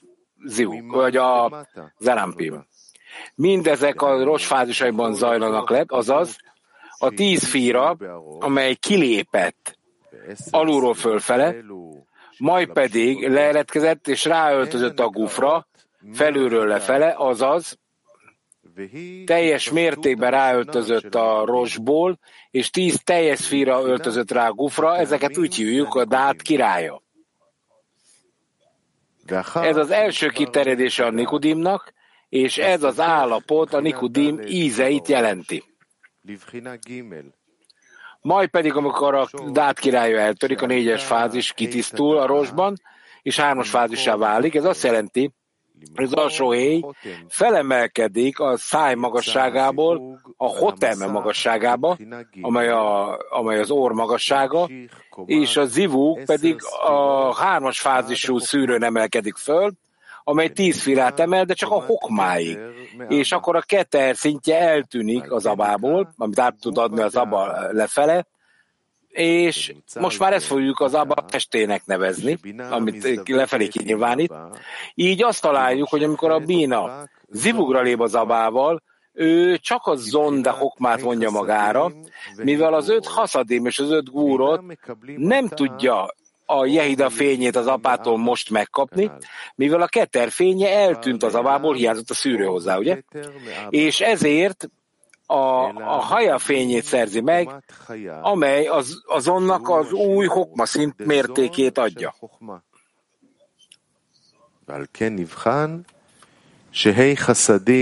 Ziu, 0.46 0.92
vagy 0.92 1.16
a 1.16 1.52
Zerampim. 2.00 2.66
Mindezek 3.36 4.02
a 4.02 4.24
rossz 4.24 4.46
fázisaiban 4.46 5.14
zajlanak 5.14 5.70
le, 5.70 5.84
azaz 5.88 6.38
a 6.98 7.10
tíz 7.10 7.46
fíra, 7.46 7.98
amely 8.40 8.74
kilépett 8.74 9.78
alulról 10.50 10.94
fölfele, 10.94 11.56
majd 12.38 12.72
pedig 12.72 13.28
leeletkezett 13.28 14.08
és 14.08 14.26
ráöltözött 14.26 15.00
a 15.00 15.10
gufra, 15.10 15.68
felülről 16.14 16.68
lefele, 16.68 17.14
azaz 17.18 17.80
teljes 19.26 19.72
mértékben 19.72 20.32
ráöltözött 20.32 21.16
a 21.16 21.46
rosból, 21.46 22.20
és 22.52 22.70
tíz 22.70 23.02
teljes 23.04 23.48
fíra 23.48 23.82
öltözött 23.82 24.32
rá 24.32 24.48
a 24.48 24.54
gufra, 24.54 24.98
ezeket 24.98 25.38
úgy 25.38 25.56
hívjuk 25.56 25.96
a 25.96 26.06
dát 26.06 26.42
királya. 26.42 27.02
Ez 29.54 29.78
az 29.78 29.92
első 29.92 30.28
kiterjedése 30.28 31.06
a 31.06 31.12
Nikodimnak, 31.12 31.94
és 32.30 32.58
ez 32.58 32.84
az 32.84 33.00
állapot 33.00 33.74
a 33.74 33.80
Nikodim 33.80 34.40
ízeit 34.46 35.08
jelenti. 35.08 35.64
Majd 38.22 38.50
pedig, 38.50 38.76
amikor 38.76 39.16
a 39.16 39.28
Dát 39.52 39.80
királya 39.80 40.20
eltörik, 40.20 40.62
a 40.62 40.66
négyes 40.66 41.06
fázis 41.06 41.54
kitisztul 41.54 42.18
a 42.18 42.26
rosban, 42.26 42.76
és 43.22 43.40
hármas 43.40 43.70
fázissá 43.70 44.16
válik, 44.16 44.56
ez 44.56 44.66
azt 44.66 44.84
jelenti, 44.84 45.32
az 45.96 46.14
alsó 46.14 46.52
héj 46.52 46.84
felemelkedik 47.28 48.40
a 48.40 48.58
száj 48.58 48.96
magasságából 48.96 50.20
a 50.38 50.48
hoteme 50.48 51.06
magasságába, 51.06 51.98
amely, 52.42 52.70
a, 52.70 53.18
amely 53.30 53.60
az 53.60 53.72
orr 53.72 53.92
magassága, 53.92 54.70
és 55.26 55.58
a 55.58 55.66
zivuk 55.66 56.24
pedig 56.26 56.58
a 56.88 57.36
hármas 57.36 57.80
fázisú 57.80 58.40
szűrőn 58.40 58.84
emelkedik 58.84 59.36
föl, 59.36 59.72
amely 60.24 60.50
tíz 60.50 60.82
filát 60.82 61.20
emel, 61.20 61.46
de 61.46 61.54
csak 61.54 61.72
a 61.72 61.82
hokmáig. 61.82 62.58
És 63.08 63.32
akkor 63.32 63.56
a 63.56 63.62
keter 63.62 64.16
szintje 64.16 64.60
eltűnik 64.60 65.32
az 65.32 65.46
abából, 65.46 66.14
amit 66.18 66.40
át 66.40 66.56
tud 66.60 66.78
adni 66.78 67.02
az 67.02 67.16
aba 67.16 67.72
lefele, 67.72 68.26
és 69.12 69.74
most 70.00 70.20
már 70.20 70.34
ezt 70.34 70.46
fogjuk 70.46 70.80
az 70.80 70.94
abba 70.94 71.26
testének 71.30 71.86
nevezni, 71.86 72.38
amit 72.70 73.30
lefelé 73.30 73.68
kinyilvánít. 73.68 74.34
Így 74.94 75.24
azt 75.24 75.42
találjuk, 75.42 75.90
hogy 75.90 76.04
amikor 76.04 76.32
a 76.32 76.40
bína 76.40 77.10
zivugra 77.30 77.82
lép 77.82 78.02
az 78.02 78.16
abával, 78.16 78.82
ő 79.14 79.58
csak 79.58 79.86
a 79.86 79.96
zonda 79.96 80.52
hokmát 80.52 81.02
vonja 81.02 81.30
magára, 81.30 81.92
mivel 82.36 82.74
az 82.74 82.90
öt 82.90 83.08
haszadim 83.08 83.66
és 83.66 83.80
az 83.80 83.92
öt 83.92 84.12
gúrot 84.12 84.64
nem 85.16 85.48
tudja 85.48 86.08
a 86.46 86.66
Jehida 86.66 87.10
fényét 87.10 87.56
az 87.56 87.68
apától 87.68 88.18
most 88.18 88.50
megkapni, 88.50 89.12
mivel 89.56 89.82
a 89.82 89.88
keter 89.88 90.30
fénye 90.30 90.70
eltűnt 90.70 91.24
az 91.24 91.36
abából, 91.36 91.76
hiányzott 91.76 92.10
a 92.10 92.14
szűrő 92.14 92.46
hozzá, 92.46 92.78
ugye? 92.78 93.02
És 93.70 94.02
ezért 94.02 94.70
a, 95.32 95.68
a 95.68 96.00
haja 96.00 96.38
fényét 96.38 96.84
szerzi 96.84 97.22
meg, 97.22 97.50
amely 98.22 98.68
az, 98.68 99.04
azonnak 99.06 99.70
az 99.70 99.92
új 99.92 100.26
hokma 100.26 100.66
szint 100.66 101.06
mértékét 101.06 101.78
adja. 101.78 102.16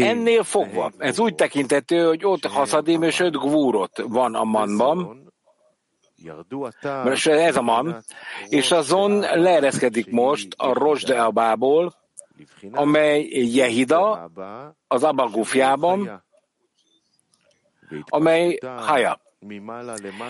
Ennél 0.03 0.43
fogva, 0.43 0.91
ez 0.97 1.19
úgy 1.19 1.35
tekintető, 1.35 2.07
hogy 2.07 2.25
ott 2.25 2.45
haszadim 2.45 3.03
és 3.03 3.19
öt 3.19 3.35
gvúrot 3.35 4.01
van 4.07 4.35
a 4.35 4.43
manban, 4.43 5.31
mert 6.83 7.25
ez 7.25 7.55
a 7.55 7.61
man, 7.61 8.03
és 8.47 8.71
azon 8.71 9.19
leereszkedik 9.19 10.11
most 10.11 10.47
a 10.57 10.73
Rosdeabából, 10.73 11.93
amely 12.71 13.27
Jehida 13.31 14.31
az 14.87 15.03
Abagufjában, 15.03 16.23
amely 18.05 18.57
Haja. 18.77 19.19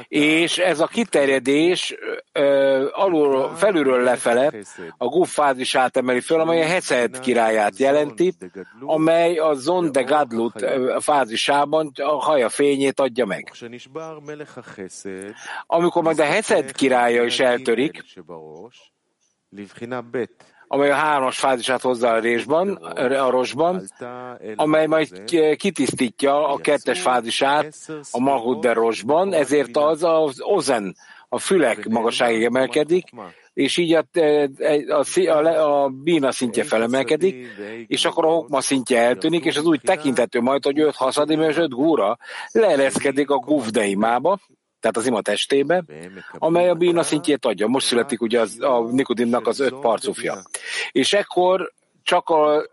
És 0.07 0.57
ez 0.57 0.79
a 0.79 0.87
kiterjedés 0.87 1.95
alul, 2.91 3.55
felülről 3.55 4.03
lefele 4.03 4.53
a 4.97 5.05
Guf 5.05 5.33
fázisát 5.33 5.97
emeli 5.97 6.19
föl, 6.19 6.39
amely 6.39 6.61
a 6.61 6.65
Heced 6.65 7.19
királyát 7.19 7.77
jelenti, 7.77 8.33
amely 8.79 9.37
a 9.37 9.53
Zonde 9.53 10.01
Gadlut 10.01 10.65
fázisában 10.99 11.91
a 11.95 12.21
haja 12.21 12.49
fényét 12.49 12.99
adja 12.99 13.25
meg. 13.25 13.51
Amikor 15.65 16.03
majd 16.03 16.19
a 16.19 16.25
Heced 16.25 16.71
királya 16.71 17.23
is 17.23 17.39
eltörik, 17.39 18.03
amely 20.71 20.91
a 20.91 20.95
hármas 20.95 21.39
fázisát 21.39 21.81
hozza 21.81 22.09
a 22.09 22.19
résban, 22.19 22.69
a 22.95 23.29
rosban, 23.29 23.81
amely 24.55 24.85
majd 24.85 25.23
kitisztítja 25.55 26.47
a 26.47 26.57
kettes 26.57 27.01
fázisát 27.01 27.75
a 28.11 28.19
Mahud 28.19 28.59
de 28.59 28.73
rosban, 28.73 29.33
ezért 29.33 29.77
az 29.77 30.03
az 30.03 30.41
ozen, 30.41 30.95
a 31.29 31.39
fülek 31.39 31.87
magasságig 31.87 32.43
emelkedik, 32.43 33.09
és 33.53 33.77
így 33.77 33.93
a, 33.93 34.05
a, 34.89 35.29
a, 35.29 35.83
a 35.83 35.89
bína 35.89 36.31
szintje 36.31 36.63
felemelkedik, 36.63 37.47
és 37.87 38.05
akkor 38.05 38.25
a 38.25 38.29
hokma 38.29 38.61
szintje 38.61 38.99
eltűnik, 38.99 39.45
és 39.45 39.57
az 39.57 39.65
úgy 39.65 39.81
tekintető 39.81 40.39
majd, 40.39 40.63
hogy 40.63 40.79
öt 40.79 40.95
haszadim 40.95 41.41
és 41.41 41.57
öt 41.57 41.69
gúra 41.69 42.17
leereszkedik 42.51 43.29
a 43.29 43.37
guvdeimába, 43.37 44.39
tehát 44.79 44.97
az 44.97 45.05
ima 45.05 45.21
testébe, 45.21 45.83
amely 46.33 46.69
a 46.69 46.73
bína 46.73 47.03
szintjét 47.03 47.45
adja. 47.45 47.67
Most 47.67 47.85
születik 47.85 48.21
ugye 48.21 48.39
az, 48.39 48.57
a 48.59 48.81
Nikodimnak 48.91 49.47
az 49.47 49.59
öt 49.59 49.75
parcufja. 49.75 50.41
És 50.91 51.13
ekkor 51.13 51.73
csak 52.03 52.29
a, 52.29 52.69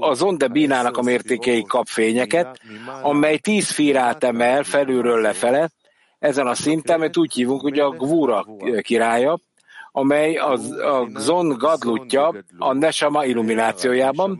a 0.00 0.14
zonde 0.14 0.48
bínának 0.48 0.96
a 0.96 1.02
mértékei 1.02 1.62
kap 1.62 1.86
fényeket, 1.86 2.60
amely 3.02 3.38
tíz 3.38 3.70
fírát 3.70 4.24
emel 4.24 4.62
felülről 4.62 5.20
lefele, 5.20 5.70
ezen 6.18 6.46
a 6.46 6.54
szinten, 6.54 6.98
mert 6.98 7.16
úgy 7.16 7.32
hívunk, 7.32 7.60
hogy 7.60 7.78
a 7.78 7.90
Gvura 7.90 8.46
királya, 8.80 9.38
amely 9.92 10.36
az, 10.36 10.70
a 10.70 11.08
Zon 11.16 11.48
gadlutja 11.48 12.34
a 12.58 12.72
Nesama 12.72 13.24
illuminációjában, 13.24 14.36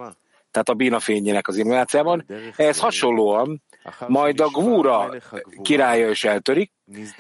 tehát 0.50 0.68
a 0.68 0.74
Bina 0.74 0.98
fényének 0.98 1.48
az 1.48 1.56
illuminációjában. 1.56 2.26
Ehhez 2.56 2.78
hasonlóan 2.78 3.62
majd 4.06 4.40
a 4.40 4.48
Gvúra 4.48 5.14
királya 5.62 6.10
is 6.10 6.24
eltörik, 6.24 6.72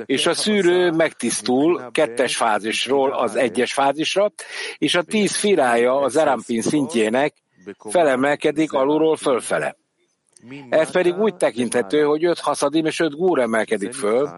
és 0.04 0.26
a 0.26 0.34
szűrő 0.34 0.90
megtisztul 0.90 1.90
kettes 1.90 2.36
fázisról 2.36 3.12
az 3.12 3.36
egyes 3.36 3.72
fázisra, 3.72 4.32
és 4.78 4.94
a 4.94 5.02
tíz 5.02 5.36
firája 5.36 6.00
az 6.00 6.16
Erampin 6.16 6.62
szintjének 6.62 7.34
felemelkedik 7.90 8.72
alulról 8.72 9.16
fölfele. 9.16 9.76
Ez 10.68 10.90
pedig 10.90 11.18
úgy 11.18 11.36
tekinthető, 11.36 12.02
hogy 12.02 12.24
öt 12.24 12.40
haszadim 12.40 12.86
és 12.86 13.00
öt 13.00 13.16
gúr 13.16 13.38
emelkedik 13.38 13.92
föl, 13.92 14.28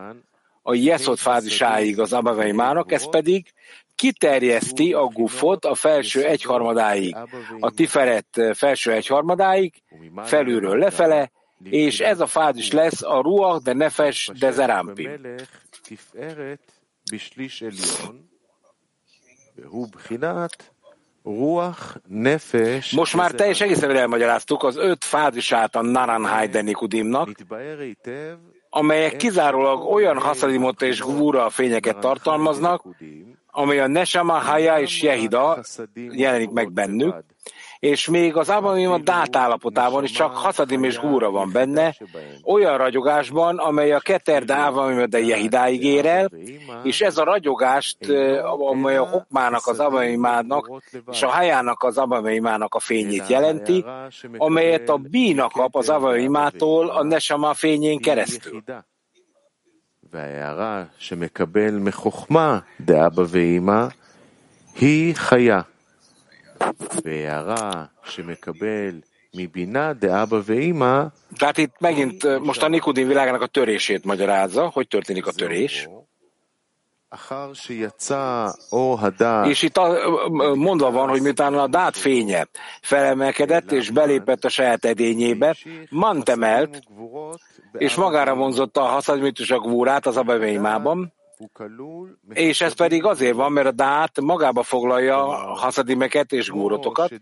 a 0.62 0.74
Jeszot 0.74 1.18
fázisáig 1.18 2.00
az 2.00 2.12
Abaveimának, 2.12 2.92
ez 2.92 3.10
pedig 3.10 3.52
kiterjeszti 3.94 4.92
a 4.92 5.04
gufot 5.04 5.64
a 5.64 5.74
felső 5.74 6.24
egyharmadáig, 6.24 7.16
a 7.60 7.70
tiferet 7.70 8.40
felső 8.54 8.92
egyharmadáig, 8.92 9.82
felülről 10.24 10.78
lefele, 10.78 11.30
és 11.64 12.00
ez 12.00 12.20
a 12.20 12.26
fázis 12.26 12.72
lesz 12.72 13.02
a 13.02 13.20
Ruach 13.20 13.62
de 13.62 13.72
Nefes 13.72 14.30
de 14.38 14.50
Zerampi. 14.50 15.08
Most 22.92 23.14
már 23.14 23.30
teljes 23.30 23.60
egészen 23.60 23.96
elmagyaráztuk 23.96 24.62
az 24.62 24.76
öt 24.76 25.04
fázisát 25.04 25.76
a 25.76 25.82
Naranhai 25.82 26.46
de 26.46 26.62
Nikudimnak, 26.62 27.28
amelyek 28.70 29.16
kizárólag 29.16 29.92
olyan 29.92 30.18
haszadimot 30.18 30.82
és 30.82 31.00
gvúra 31.00 31.50
fényeket 31.50 31.98
tartalmaznak, 31.98 32.82
amely 33.46 33.80
a 33.80 33.86
Nesama, 33.86 34.38
Haya 34.38 34.80
és 34.80 35.02
Jehida 35.02 35.64
jelenik 35.94 36.50
meg 36.50 36.72
bennük, 36.72 37.24
és 37.79 38.07
még 38.07 38.35
az 38.35 38.49
Abamim 38.49 38.91
a 38.91 38.97
dát 38.97 39.35
állapotában 39.35 40.03
is 40.03 40.11
csak 40.11 40.35
Haszadim 40.35 40.83
és 40.83 40.99
Gúra 40.99 41.31
van 41.31 41.49
benne, 41.51 41.95
olyan 42.43 42.77
ragyogásban, 42.77 43.57
amely 43.57 43.91
a 43.91 43.99
Keter 43.99 44.43
de 44.43 44.53
Abamim 44.53 45.09
de 45.09 45.19
Jehidáig 45.19 45.83
ér 45.83 46.05
el, 46.05 46.31
és 46.83 47.01
ez 47.01 47.17
a 47.17 47.23
ragyogást, 47.23 47.97
amely 48.69 48.97
a 48.97 49.05
Hokmának 49.05 49.67
az 49.67 49.79
Abamimának 49.79 50.83
és 51.11 51.21
a 51.21 51.27
Hajának 51.27 51.83
az 51.83 51.97
Abamimának 51.97 52.75
a 52.75 52.79
fényét 52.79 53.27
jelenti, 53.27 53.85
amelyet 54.37 54.89
a 54.89 54.97
Bína 54.97 55.49
kap 55.49 55.75
az 55.75 55.89
Abamimától 55.89 56.89
a 56.89 57.03
Nesama 57.03 57.53
fényén 57.53 57.99
keresztül. 57.99 58.63
וההערה 60.13 60.83
שמקבל 60.97 61.77
מחוכמה 61.79 62.59
דאבא 62.81 63.23
ואימא 63.27 63.87
היא 64.79 65.15
חיה. 65.15 65.61
tehát 71.36 71.58
itt 71.58 71.74
megint 71.78 72.38
most 72.38 72.62
a 72.62 72.68
Nikodim 72.68 73.06
világának 73.06 73.42
a 73.42 73.46
törését 73.46 74.04
magyarázza, 74.04 74.70
hogy 74.72 74.88
történik 74.88 75.26
a 75.26 75.32
törés. 75.32 75.88
És 79.44 79.62
itt 79.62 79.80
mondva 80.54 80.90
van, 80.90 81.08
hogy 81.08 81.22
miután 81.22 81.54
a 81.54 81.66
dát 81.66 81.96
fénye 81.96 82.46
felemelkedett 82.80 83.72
és 83.72 83.90
belépett 83.90 84.44
a 84.44 84.48
saját 84.48 84.84
edényébe, 84.84 85.56
mantemelt, 85.90 86.82
és 87.72 87.94
magára 87.94 88.34
vonzotta 88.34 88.82
a 88.82 88.88
haszadmitus 88.88 89.50
a 89.50 89.58
gvúrát 89.58 90.06
az 90.06 90.16
abeveimában, 90.16 91.12
és 92.32 92.60
ez 92.60 92.74
pedig 92.74 93.04
azért 93.04 93.34
van, 93.34 93.52
mert 93.52 93.66
a 93.66 93.72
dát 93.72 94.20
magába 94.20 94.62
foglalja 94.62 95.26
a 95.26 95.56
haszadimeket 95.56 96.32
és 96.32 96.50
gúrotokat, 96.50 97.12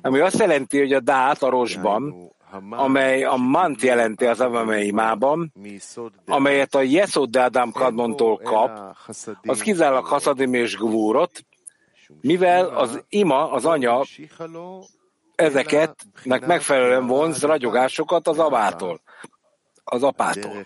ami 0.00 0.18
azt 0.18 0.38
jelenti, 0.38 0.78
hogy 0.78 0.92
a 0.92 1.00
dát 1.00 1.42
a 1.42 1.48
rosban, 1.48 2.32
amely 2.70 3.24
a 3.24 3.36
mant 3.36 3.82
jelenti 3.82 4.26
az 4.26 4.40
Avameimában, 4.40 5.52
amelyet 6.26 6.74
a 6.74 6.80
Yesod 6.80 7.30
de 7.30 7.42
Adam 7.42 7.72
Kadmontól 7.72 8.36
kap, 8.36 8.96
az 9.42 9.60
kizárólag 9.60 10.04
haszadim 10.04 10.54
és 10.54 10.76
gvúrot, 10.76 11.44
mivel 12.20 12.68
az 12.68 13.04
ima, 13.08 13.50
az 13.50 13.64
anya 13.64 14.02
ezeketnek 15.34 16.46
megfelelően 16.46 17.06
vonz 17.06 17.42
ragyogásokat 17.42 18.28
az 18.28 18.38
abától, 18.38 19.00
az 19.84 20.02
apától. 20.02 20.64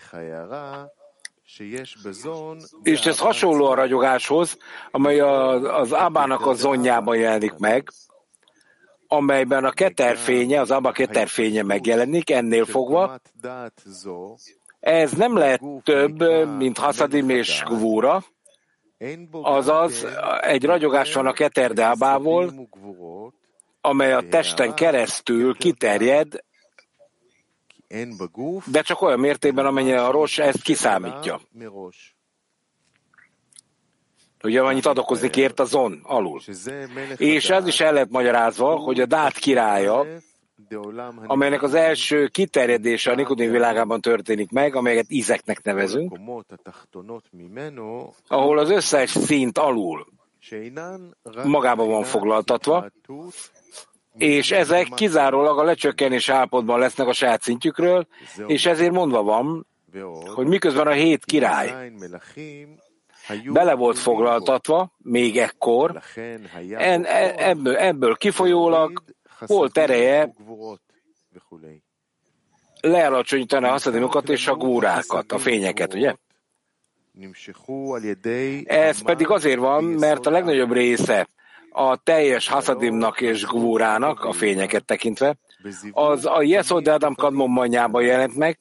És 2.83 3.05
ez 3.05 3.19
hasonló 3.19 3.65
a 3.65 3.75
ragyogáshoz, 3.75 4.57
amely 4.91 5.19
az 5.19 5.93
Ábának 5.93 6.45
a 6.45 6.53
zonjában 6.53 7.17
jelenik 7.17 7.57
meg, 7.57 7.89
amelyben 9.07 9.63
a 9.63 9.71
keterfénye, 9.71 10.59
az 10.59 10.71
Abba 10.71 10.91
keterfénye 10.91 11.63
megjelenik, 11.63 12.29
ennél 12.29 12.65
fogva. 12.65 13.19
Ez 14.79 15.11
nem 15.11 15.37
lehet 15.37 15.61
több, 15.83 16.47
mint 16.57 16.77
Haszadim 16.77 17.29
és 17.29 17.63
Gvúra, 17.65 18.23
azaz 19.31 20.07
egy 20.41 20.65
ragyogás 20.65 21.13
van 21.13 21.27
a 21.27 21.33
keterdábából, 21.33 22.69
amely 23.81 24.13
a 24.13 24.27
testen 24.29 24.73
keresztül 24.73 25.55
kiterjed 25.55 26.43
de 28.65 28.81
csak 28.81 29.01
olyan 29.01 29.19
mértékben, 29.19 29.65
amennyire 29.65 30.05
a 30.05 30.11
Ross 30.11 30.37
ezt 30.37 30.61
kiszámítja. 30.61 31.41
Ugye 34.43 34.61
annyit 34.61 34.85
adakozni 34.85 35.29
kért 35.29 35.59
a 35.59 35.65
zon 35.65 35.99
alul. 36.03 36.41
És 37.17 37.49
ez 37.49 37.67
is 37.67 37.79
el 37.79 37.93
lehet 37.93 38.09
magyarázva, 38.09 38.75
hogy 38.75 38.99
a 38.99 39.05
Dát 39.05 39.37
királya, 39.37 40.05
amelynek 41.25 41.61
az 41.61 41.73
első 41.73 42.27
kiterjedése 42.27 43.11
a 43.11 43.15
Nikodim 43.15 43.51
világában 43.51 44.01
történik 44.01 44.51
meg, 44.51 44.75
amelyet 44.75 45.05
ízeknek 45.09 45.63
nevezünk, 45.63 46.19
ahol 48.27 48.59
az 48.59 48.69
összes 48.69 49.09
szint 49.09 49.57
alul 49.57 50.05
magában 51.43 51.87
van 51.87 52.03
foglaltatva, 52.03 52.91
és 54.17 54.51
ezek 54.51 54.87
kizárólag 54.95 55.59
a 55.59 55.63
lecsökkenés 55.63 56.29
állapotban 56.29 56.79
lesznek 56.79 57.07
a 57.07 57.13
saját 57.13 57.41
szintjükről, 57.41 58.07
és 58.47 58.65
ezért 58.65 58.91
mondva 58.91 59.23
van, 59.23 59.67
hogy 60.25 60.47
miközben 60.47 60.87
a 60.87 60.91
hét 60.91 61.25
király 61.25 61.91
bele 63.45 63.73
volt 63.73 63.97
foglaltatva, 63.97 64.91
még 64.97 65.37
ekkor, 65.37 66.01
en, 66.69 67.05
e, 67.05 67.33
ebből, 67.37 67.75
ebből 67.75 68.15
kifolyólag 68.15 69.03
volt 69.39 69.77
ereje 69.77 70.33
lealacsonyítani 72.81 73.65
a 73.65 73.69
haszadimokat 73.69 74.29
és 74.29 74.47
a 74.47 74.55
gúrákat, 74.55 75.31
a 75.31 75.37
fényeket, 75.37 75.93
ugye? 75.93 76.15
Ez 78.65 79.01
pedig 79.01 79.29
azért 79.29 79.59
van, 79.59 79.83
mert 79.83 80.25
a 80.25 80.29
legnagyobb 80.29 80.71
része 80.71 81.27
a 81.73 81.95
teljes 81.95 82.47
Hasadimnak 82.47 83.21
és 83.21 83.45
Gvúrának, 83.45 84.23
a 84.23 84.31
fényeket 84.31 84.85
tekintve, 84.85 85.35
az 85.91 86.25
a 86.25 86.41
Yesod 86.41 86.87
Adam 86.87 87.15
Kadmonmanyában 87.15 88.03
jelent 88.03 88.35
meg, 88.35 88.57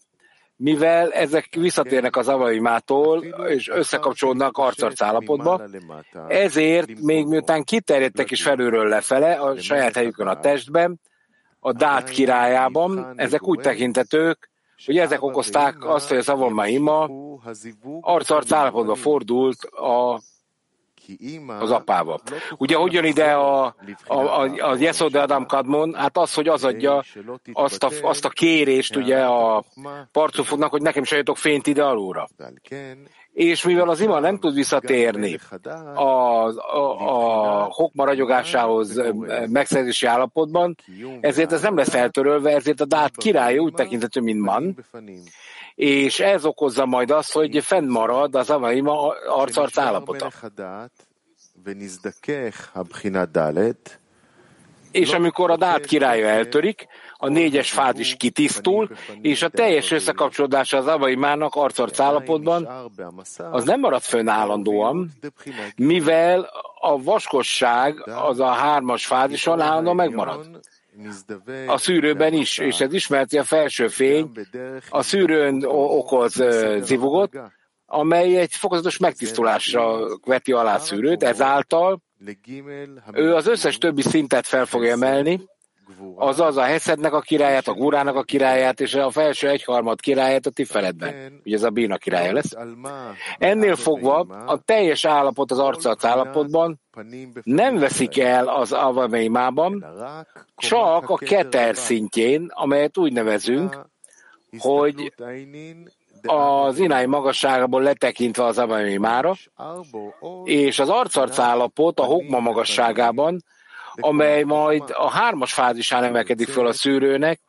mivel 0.57 1.13
ezek 1.13 1.49
visszatérnek 1.55 2.17
az 2.17 2.29
avaimától, 2.29 3.25
és 3.49 3.69
összekapcsolódnak 3.69 4.59
arcarc 4.59 5.03
állapotba, 5.03 5.63
ezért 6.29 7.01
még 7.01 7.27
miután 7.27 7.65
kiterjedtek 7.65 8.31
is 8.31 8.43
felülről 8.43 8.89
lefele 8.89 9.33
a 9.33 9.61
saját 9.61 9.95
helyükön 9.95 10.27
a 10.27 10.41
testben, 10.41 11.01
a 11.61 11.73
Dát 11.73 12.09
királyában, 12.09 13.13
ezek 13.17 13.47
úgy 13.47 13.61
tekintetők, 13.61 14.51
hogy 14.87 14.99
ezek 14.99 15.23
okozták 15.23 15.85
azt, 15.85 16.09
hogy 16.09 16.19
az 16.19 16.29
avamaima 16.29 17.09
arcarc 18.01 18.53
állapotba 18.53 18.95
fordult 18.95 19.65
a 19.65 20.21
az 21.61 21.71
apával. 21.71 22.21
Ugye 22.57 22.77
hogy 22.77 22.93
jön 22.93 23.05
ide 23.05 23.33
a, 23.33 23.65
a, 24.07 24.15
a, 24.15 24.71
a 24.71 24.77
Yesod 24.79 25.15
Adam 25.15 25.47
Kadmon? 25.47 25.95
Hát 25.95 26.17
az, 26.17 26.35
hogy 26.35 26.49
az 26.49 26.65
adja 26.65 27.05
azt 27.53 27.83
a, 27.83 27.91
azt 28.03 28.25
a 28.25 28.29
kérést 28.29 28.97
ugye 28.97 29.25
a 29.25 29.65
parcufoknak, 30.13 30.71
hogy 30.71 30.83
nekem 30.83 31.05
se 31.05 31.23
fényt 31.35 31.67
ide 31.67 31.85
alulra. 31.85 32.29
És 33.33 33.65
mivel 33.65 33.89
az 33.89 34.01
ima 34.01 34.21
nem 34.21 34.39
tud 34.39 34.55
visszatérni 34.55 35.39
a, 35.95 36.01
a, 36.01 37.01
a 37.01 37.65
hokma 37.71 38.05
ragyogásához 38.05 39.03
megszerzési 39.47 40.07
állapotban, 40.07 40.75
ezért 41.21 41.53
ez 41.53 41.63
nem 41.63 41.77
lesz 41.77 41.95
eltörölve, 41.95 42.51
ezért 42.55 42.81
a 42.81 42.85
dát 42.85 43.17
király 43.17 43.59
úgy 43.59 43.75
tekintető, 43.75 44.21
mint 44.21 44.41
man, 44.41 44.77
és 45.75 46.21
ez 46.21 46.45
okozza 46.45 46.87
majd 46.87 47.11
azt, 47.11 47.33
hogy 47.33 47.65
fennmarad 47.65 48.35
az 48.35 48.51
avaima 48.51 49.15
arcarc 49.29 49.79
állapota. 49.79 50.31
És 54.91 55.13
amikor 55.13 55.51
a 55.51 55.57
dát 55.57 55.85
királya 55.87 56.27
eltörik, 56.27 56.87
a 57.17 57.29
négyes 57.29 57.71
fázis 57.71 58.15
kitisztul, 58.17 58.91
és 59.21 59.43
a 59.43 59.49
teljes 59.49 59.91
összekapcsolódása 59.91 60.77
az 60.77 60.87
avaimának 60.87 61.55
arcarc 61.55 62.01
állapotban, 62.01 62.69
az 63.51 63.65
nem 63.65 63.81
marad 63.81 64.03
fönn 64.03 64.29
állandóan, 64.29 65.11
mivel 65.77 66.51
a 66.81 67.03
vaskosság 67.03 68.09
az 68.09 68.41
a 68.41 68.47
hármas 68.51 69.07
fázison 69.07 69.61
állandóan 69.61 69.97
megmarad. 69.97 70.61
A 71.67 71.79
szűrőben 71.79 72.33
is, 72.33 72.59
és 72.59 72.81
ez 72.81 72.93
ismerti 72.93 73.39
a 73.39 73.45
felső 73.45 73.89
fény, 73.89 74.31
a 74.89 75.03
szűrőn 75.03 75.65
okoz 75.65 76.43
zivugot, 76.81 77.39
amely 77.87 78.37
egy 78.37 78.55
fokozatos 78.55 78.97
megtisztulásra 78.97 79.99
veti 80.25 80.53
alá 80.53 80.79
szűrőt, 80.79 81.23
ezáltal. 81.23 82.03
Ő 83.13 83.35
az 83.35 83.47
összes 83.47 83.79
többi 83.79 84.03
szintet 84.03 84.47
fel 84.47 84.67
fogja 84.67 84.91
emelni, 84.91 85.41
azaz 86.17 86.57
a 86.57 86.63
Heszednek 86.63 87.13
a 87.13 87.21
királyát, 87.21 87.69
a 87.69 87.73
Gúrának 87.73 88.17
a 88.17 88.23
királyát, 88.23 88.81
és 88.81 88.95
a 88.95 89.11
felső 89.11 89.49
egyharmad 89.49 90.01
királyát 90.01 90.47
a 90.47 90.51
Tiferedben. 90.51 91.41
Ugye 91.45 91.57
ez 91.57 91.63
a 91.63 91.71
Bína 91.71 91.97
királya 91.97 92.33
lesz. 92.33 92.57
Ennél 93.39 93.77
fogva 93.77 94.19
a 94.47 94.59
teljes 94.65 95.05
állapot 95.05 95.51
az 95.51 95.59
arcarc 95.59 96.05
állapotban 96.05 96.81
nem 97.43 97.79
veszik 97.79 98.19
el 98.19 98.49
az 98.49 98.73
avameimában, 98.73 99.85
csak 100.57 101.11
a 101.11 101.17
keter 101.17 101.77
szintjén, 101.77 102.51
amelyet 102.55 102.99
úgy 102.99 103.13
nevezünk, 103.13 103.79
hogy 104.59 105.13
az 106.23 106.79
inány 106.79 107.09
magasságából 107.09 107.83
letekintve 107.83 108.45
az 108.45 108.59
avameimára, 108.59 109.35
és 110.45 110.79
az 110.79 110.89
arcarc 110.89 111.39
állapot 111.39 112.01
a 112.01 112.05
hokma 112.05 112.39
magasságában, 112.39 113.43
amely 114.01 114.43
majd 114.43 114.83
a 114.93 115.11
hármas 115.11 115.53
fázisán 115.53 116.05
emelkedik 116.05 116.49
föl 116.49 116.67
a 116.67 116.73
szűrőnek, 116.73 117.41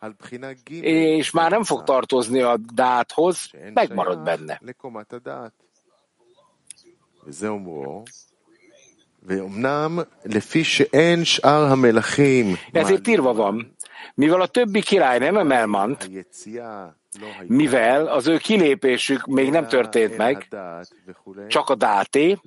és 0.81 1.31
már 1.31 1.51
nem 1.51 1.63
fog 1.63 1.83
tartozni 1.83 2.41
a 2.41 2.57
dáthoz, 2.73 3.49
megmarad 3.73 4.23
benne. 4.23 4.61
Ezért 12.71 13.07
írva 13.07 13.33
van, 13.33 13.75
mivel 14.15 14.41
a 14.41 14.47
többi 14.47 14.81
király 14.81 15.19
nem 15.19 15.37
emelmant, 15.37 16.09
mivel 17.47 18.07
az 18.07 18.27
ő 18.27 18.37
kilépésük 18.37 19.25
még 19.25 19.49
nem 19.49 19.67
történt 19.67 20.17
meg, 20.17 20.47
csak 21.47 21.69
a 21.69 21.75
dáté, 21.75 22.37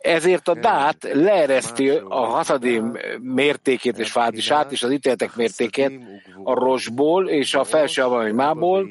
ezért 0.00 0.48
a 0.48 0.54
dát 0.54 0.96
leereszti 1.12 1.88
a 1.90 2.26
haszadim 2.26 2.96
mértékét 3.20 3.98
és 3.98 4.10
fázisát, 4.10 4.72
és 4.72 4.82
az 4.82 4.90
ítéletek 4.90 5.36
mértékét 5.36 6.00
a 6.44 6.54
rosból 6.54 7.28
és 7.28 7.54
a 7.54 7.64
felső 7.64 8.02
avamimából, 8.02 8.88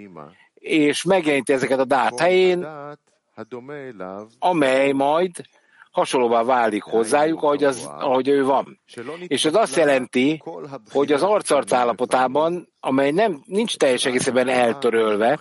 és 0.53 1.03
megjeleníti 1.03 1.53
ezeket 1.53 1.79
a 1.79 1.85
dát 1.85 2.19
helyén, 2.19 2.67
amely 4.39 4.91
majd 4.91 5.31
hasonlóvá 5.91 6.43
válik 6.43 6.83
hozzájuk, 6.83 7.43
ahogy, 7.43 7.63
az, 7.63 7.89
ahogy 7.97 8.27
ő 8.27 8.43
van. 8.43 8.79
És 9.27 9.45
ez 9.45 9.55
azt 9.55 9.75
jelenti, 9.75 10.43
hogy 10.91 11.11
az 11.11 11.23
arcarc 11.23 11.71
állapotában, 11.71 12.69
amely 12.79 13.11
nem, 13.11 13.41
nincs 13.45 13.77
teljes 13.77 14.05
egészében 14.05 14.47
eltörölve, 14.47 15.39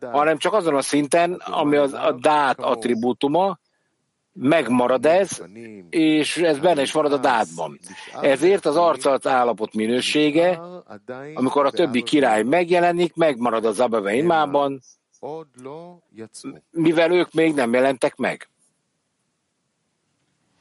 hanem 0.00 0.38
csak 0.38 0.52
azon 0.52 0.74
a 0.74 0.82
szinten, 0.82 1.32
ami 1.32 1.76
az, 1.76 1.92
a 1.92 2.16
dát 2.20 2.60
attribútuma, 2.60 3.58
megmarad 4.34 5.06
ez, 5.06 5.42
és 5.90 6.36
ez 6.36 6.58
benne 6.58 6.82
is 6.82 6.92
marad 6.92 7.12
a 7.12 7.18
dátban. 7.18 7.78
Ezért 8.20 8.66
az 8.66 8.76
arcarc 8.76 9.26
állapot 9.26 9.74
minősége, 9.74 10.60
amikor 11.34 11.66
a 11.66 11.70
többi 11.70 12.02
király 12.02 12.42
megjelenik, 12.42 13.14
megmarad 13.14 13.64
az 13.64 13.80
Abave 13.80 14.14
imában, 14.14 14.80
mivel 16.70 17.12
ők 17.12 17.32
még 17.32 17.54
nem 17.54 17.72
jelentek 17.72 18.16
meg. 18.16 18.48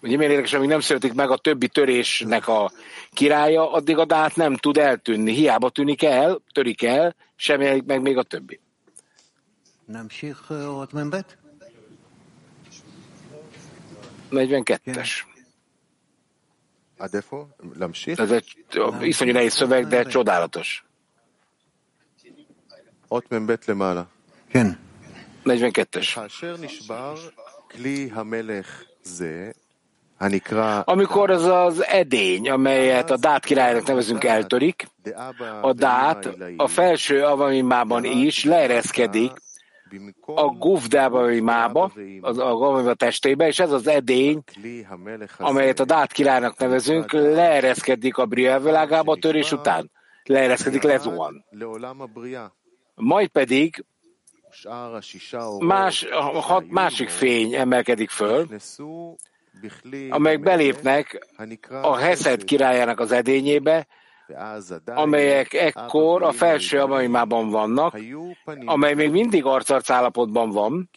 Ugye 0.02 0.18
miért 0.18 0.32
érdekes, 0.32 0.54
amíg 0.54 0.70
nem 0.70 0.80
születik 0.80 1.14
meg 1.14 1.30
a 1.30 1.38
többi 1.38 1.68
törésnek 1.68 2.48
a 2.48 2.72
királya, 3.12 3.72
addig 3.72 3.98
a 3.98 4.06
dát 4.06 4.36
nem 4.36 4.56
tud 4.56 4.78
eltűnni. 4.78 5.34
Hiába 5.34 5.70
tűnik 5.70 6.04
el, 6.04 6.42
törik 6.52 6.84
el, 6.84 7.16
sem 7.36 7.84
meg 7.86 8.02
még 8.02 8.18
a 8.18 8.24
többi. 8.24 8.60
Nem 9.86 10.08
42-es. 14.34 15.10
Ez 18.04 18.32
egy 18.32 18.66
iszonyú 19.02 19.32
nehéz 19.32 19.54
szöveg, 19.54 19.88
de 19.88 20.04
csodálatos. 20.04 20.86
Ott 23.08 23.30
men 23.30 23.46
bet 23.46 23.66
lemála. 23.66 24.08
42-es. 25.44 26.16
Amikor 30.86 31.30
az 31.30 31.44
az 31.44 31.86
edény, 31.86 32.50
amelyet 32.50 33.12
a 33.12 33.18
Dát 33.18 33.46
királynak 33.46 33.88
nevezünk, 33.88 34.24
eltörik, 34.24 34.88
a 35.62 35.74
Dát 35.74 36.30
a 36.58 36.68
felső 36.68 37.24
avamimában 37.24 38.04
is 38.04 38.44
leereszkedik, 38.44 39.32
a 40.26 40.46
gufdába, 40.46 41.42
mába, 41.42 41.92
az, 42.22 42.38
a, 42.38 42.74
a 42.74 42.94
testébe, 42.94 43.48
és 43.48 43.60
ez 43.60 43.72
az 43.72 43.88
edény, 43.88 44.44
amelyet 45.38 45.80
a 45.80 45.86
Dát 45.86 46.12
királynak 46.12 46.58
nevezünk, 46.58 47.12
leereszkedik 47.12 48.18
a 48.18 48.26
Bria 48.26 48.60
világába 48.60 49.12
a 49.12 49.18
törés 49.18 49.52
után. 49.52 49.92
Leereszkedik, 50.24 50.82
lezuhan. 50.82 51.46
Majd 52.96 53.28
pedig 53.28 53.86
más, 55.60 56.06
hat 56.32 56.70
másik 56.70 57.10
fény 57.10 57.54
emelkedik 57.54 58.10
föl, 58.10 58.48
amelyek 60.10 60.40
belépnek 60.40 61.28
a 61.82 61.96
Heszed 61.96 62.44
királyának 62.44 63.00
az 63.00 63.12
edényébe, 63.12 63.88
amelyek 64.86 65.54
ekkor 65.54 66.24
a 66.24 66.32
felső 66.32 66.80
amaimában 66.80 67.50
vannak, 67.50 67.98
amely 68.66 68.94
még 68.94 69.12
mindig 69.12 69.46
arcarc 69.46 69.90
állapotban 69.90 70.50
van, 70.50 70.90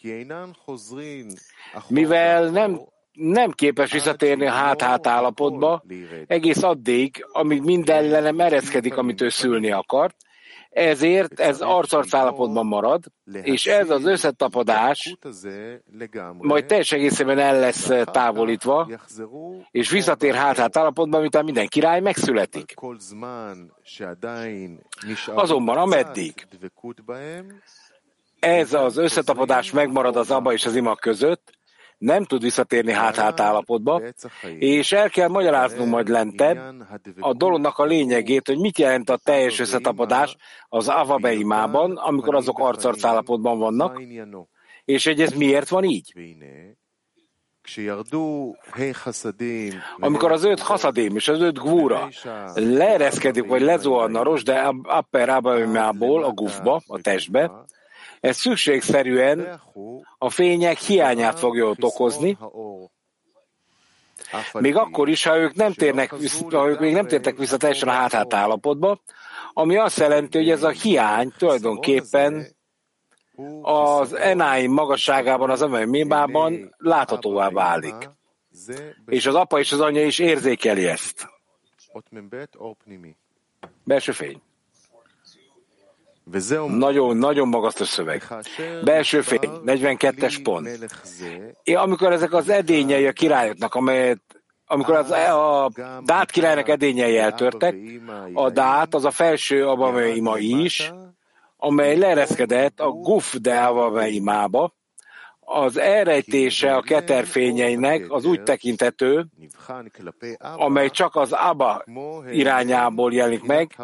mivel 1.88 2.48
nem, 2.48 2.80
nem 3.12 3.50
képes 3.50 3.92
visszatérni 3.92 4.46
a 4.46 4.52
hát-hát 4.52 5.06
állapotba, 5.06 5.82
egész 6.26 6.62
addig, 6.62 7.26
amíg 7.32 7.62
minden 7.62 8.04
ellenem 8.04 8.40
ereszkedik, 8.40 8.96
amit 8.96 9.20
ő 9.20 9.28
szülni 9.28 9.70
akart, 9.70 10.16
ezért 10.76 11.40
ez 11.40 11.60
arcarc 11.60 12.14
állapotban 12.14 12.66
marad, 12.66 13.04
és 13.42 13.66
ez 13.66 13.90
az 13.90 14.04
összetapadás 14.04 15.16
majd 16.38 16.66
teljes 16.66 16.92
egészében 16.92 17.38
el 17.38 17.58
lesz 17.58 17.90
távolítva, 18.04 18.88
és 19.70 19.90
visszatér 19.90 20.34
hát-hát 20.34 20.76
állapotban, 20.76 21.20
miután 21.20 21.44
minden 21.44 21.66
király 21.66 22.00
megszületik. 22.00 22.74
Azonban 25.26 25.76
ameddig 25.76 26.46
ez 28.38 28.72
az 28.72 28.96
összetapadás 28.96 29.70
megmarad 29.70 30.16
az 30.16 30.30
Abba 30.30 30.52
és 30.52 30.66
az 30.66 30.76
Ima 30.76 30.94
között, 30.94 31.55
nem 31.98 32.24
tud 32.24 32.42
visszatérni 32.42 32.92
hát-hát 32.92 33.40
állapotba, 33.40 34.02
és 34.58 34.92
el 34.92 35.10
kell 35.10 35.28
magyaráznunk 35.28 35.90
majd 35.90 36.08
lentebb 36.08 36.58
a 37.20 37.32
dolognak 37.32 37.78
a 37.78 37.84
lényegét, 37.84 38.46
hogy 38.46 38.58
mit 38.58 38.78
jelent 38.78 39.10
a 39.10 39.16
teljes 39.16 39.58
összetapadás 39.58 40.36
az 40.68 40.88
avabeimában, 40.88 41.96
amikor 41.96 42.34
azok 42.34 42.58
arcarc 42.58 43.04
állapotban 43.04 43.58
vannak, 43.58 44.02
és 44.84 45.04
hogy 45.04 45.20
ez 45.20 45.32
miért 45.32 45.68
van 45.68 45.84
így. 45.84 46.14
Amikor 49.98 50.32
az 50.32 50.44
öt 50.44 50.60
haszadém 50.60 51.16
és 51.16 51.28
az 51.28 51.40
öt 51.40 51.58
gvúra 51.58 52.08
leereszkedik, 52.54 53.46
vagy 53.46 53.60
lezuhan 53.60 54.14
a 54.14 54.22
rosde 54.22 54.72
apper 54.82 55.28
abaimából 55.28 56.24
a 56.24 56.30
gufba, 56.30 56.82
a 56.86 57.00
testbe, 57.00 57.64
ez 58.26 58.36
szükségszerűen 58.36 59.60
a 60.18 60.30
fények 60.30 60.78
hiányát 60.78 61.38
fogja 61.38 61.64
ott 61.64 61.84
okozni, 61.84 62.38
még 64.52 64.76
akkor 64.76 65.08
is, 65.08 65.24
ha 65.24 65.36
ők 65.36 65.54
nem 65.54 65.72
térnek, 65.72 66.14
ha 66.50 66.68
ők 66.68 66.80
még 66.80 66.92
nem 66.92 67.06
tértek 67.06 67.36
vissza 67.36 67.56
teljesen 67.56 67.88
a 67.88 67.92
hát 67.92 68.34
állapotba, 68.34 69.00
ami 69.52 69.76
azt 69.76 69.98
jelenti, 69.98 70.38
hogy 70.38 70.50
ez 70.50 70.62
a 70.62 70.68
hiány 70.68 71.32
tulajdonképpen 71.38 72.46
az 73.62 74.12
enáim 74.12 74.72
magasságában, 74.72 75.50
az 75.50 75.62
emely 75.62 75.84
mébában 75.84 76.74
láthatóvá 76.78 77.50
válik. 77.50 78.10
És 79.06 79.26
az 79.26 79.34
apa 79.34 79.58
és 79.58 79.72
az 79.72 79.80
anya 79.80 80.02
is 80.02 80.18
érzékeli 80.18 80.86
ezt. 80.86 81.28
Belső 83.84 84.12
fény. 84.12 84.40
Nagyon, 86.78 87.16
nagyon 87.16 87.48
magasztos 87.48 87.88
szöveg. 87.88 88.22
Belső 88.84 89.20
fény, 89.20 89.50
42-es 89.66 90.38
pont. 90.42 90.68
Én, 91.62 91.76
amikor 91.76 92.12
ezek 92.12 92.32
az 92.32 92.48
edényei 92.48 93.06
a 93.06 93.12
királyoknak, 93.12 93.74
amelyet 93.74 94.20
amikor 94.66 94.94
az, 94.94 95.10
a 95.10 95.70
Dát 96.04 96.30
királynak 96.30 96.68
edényei 96.68 97.18
eltörtek, 97.18 97.76
a 98.32 98.50
Dát 98.50 98.94
az 98.94 99.04
a 99.04 99.10
felső 99.10 99.66
Abameima 99.66 100.38
is, 100.38 100.92
amely 101.56 101.96
leereszkedett 101.96 102.80
a 102.80 102.90
Guf 102.90 103.34
de 103.34 103.58
Abameimába, 103.60 104.74
az 105.48 105.76
elrejtése 105.76 106.74
a 106.74 106.82
keterfényeinek 106.82 108.04
az 108.08 108.24
úgy 108.24 108.42
tekintető, 108.42 109.26
amely 110.56 110.90
csak 110.90 111.16
az 111.16 111.32
Abba 111.32 111.84
irányából 112.30 113.12
jelenik 113.12 113.42
meg, 113.42 113.76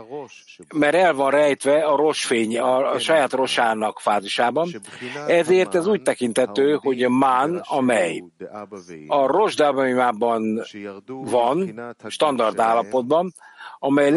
mert 0.75 0.95
el 0.95 1.15
van 1.15 1.31
rejtve 1.31 1.85
a 1.85 1.97
rosfény, 1.97 2.59
a, 2.59 2.93
a 2.93 2.99
saját 2.99 3.33
rosának 3.33 4.01
fázisában. 4.01 4.69
Ezért 5.27 5.75
ez 5.75 5.87
úgy 5.87 6.03
tekintető, 6.03 6.75
hogy 6.75 7.03
a 7.03 7.09
man, 7.09 7.63
amely 7.65 8.25
a 9.07 9.27
rosdában 9.27 10.65
van, 11.07 11.81
standard 12.07 12.59
állapotban, 12.59 13.35
amely 13.79 14.11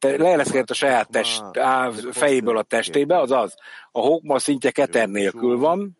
leereszkedett 0.00 0.70
a 0.70 0.74
saját 0.74 1.10
test, 1.10 1.42
á, 1.52 1.90
fejéből 2.10 2.56
a 2.56 2.62
testébe, 2.62 3.18
azaz 3.18 3.54
a 3.92 4.00
hokma 4.00 4.38
szintje 4.38 4.70
keter 4.70 5.08
nélkül 5.08 5.58
van, 5.58 5.96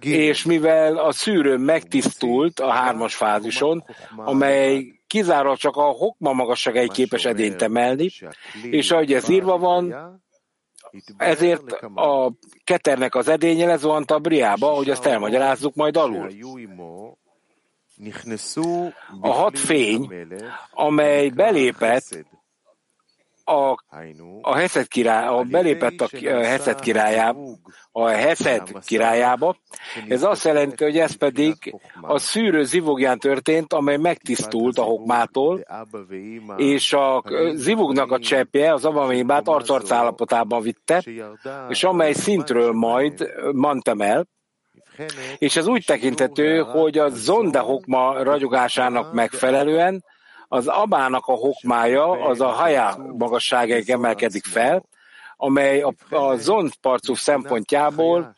és 0.00 0.44
mivel 0.44 0.96
a 0.96 1.12
szűrő 1.12 1.56
megtisztult 1.56 2.60
a 2.60 2.70
hármas 2.70 3.14
fázison, 3.14 3.84
amely 4.16 5.00
kizárólag 5.06 5.56
csak 5.56 5.76
a 5.76 5.82
hokma 5.82 6.32
magasságai 6.32 6.88
képes 6.88 7.24
edényt 7.24 7.62
emelni, 7.62 8.10
és 8.62 8.90
ahogy 8.90 9.12
ez 9.12 9.28
írva 9.28 9.58
van, 9.58 9.94
ezért 11.16 11.72
a 11.94 12.32
keternek 12.64 13.14
az 13.14 13.28
edénye 13.28 13.66
lezuhant 13.66 14.10
a 14.10 14.18
briába, 14.18 14.68
hogy 14.68 14.90
azt 14.90 15.06
elmagyarázzuk 15.06 15.74
majd 15.74 15.96
alul. 15.96 16.30
A 19.20 19.30
hat 19.30 19.58
fény, 19.58 20.08
amely 20.70 21.28
belépett 21.28 22.24
a, 23.50 23.76
a 24.40 24.54
Heszed 24.54 24.88
király, 24.88 25.26
a 25.26 25.42
belépett 25.42 26.00
a 26.00 26.08
Heszed 26.22 26.80
királyába, 26.80 27.58
a 27.92 28.06
Heszed 28.06 28.62
királyába, 28.84 29.56
ez 30.08 30.22
azt 30.22 30.44
jelenti, 30.44 30.84
hogy 30.84 30.98
ez 30.98 31.16
pedig 31.16 31.74
a 32.00 32.18
szűrő 32.18 32.64
zivogján 32.64 33.18
történt, 33.18 33.72
amely 33.72 33.96
megtisztult 33.96 34.78
a 34.78 34.82
hokmától, 34.82 35.66
és 36.56 36.92
a 36.92 37.24
zivugnak 37.54 38.12
a 38.12 38.18
cseppje 38.18 38.72
az 38.72 38.84
avamémbát 38.84 39.48
arcarc 39.48 39.90
állapotában 39.90 40.62
vitte, 40.62 41.04
és 41.68 41.84
amely 41.84 42.12
szintről 42.12 42.72
majd 42.72 43.32
mantem 43.52 44.00
el, 44.00 44.26
és 45.38 45.56
ez 45.56 45.66
úgy 45.66 45.84
tekintető, 45.86 46.60
hogy 46.60 46.98
a 46.98 47.08
zonda 47.08 47.60
hokma 47.60 48.22
ragyogásának 48.22 49.12
megfelelően 49.12 50.04
az 50.52 50.66
abának 50.66 51.26
a 51.26 51.32
hokmája, 51.32 52.10
az 52.10 52.40
a 52.40 52.48
hajá 52.48 52.96
magasságáig 52.96 53.90
emelkedik 53.90 54.44
fel, 54.44 54.84
amely 55.36 55.80
a, 55.80 55.94
a 56.10 56.36
zond 56.36 56.74
parcú 56.74 57.14
szempontjából 57.14 58.34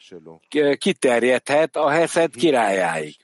kiterjedhet 0.79 1.77
a 1.77 1.89
Heszed 1.89 2.35
királyáig. 2.35 3.17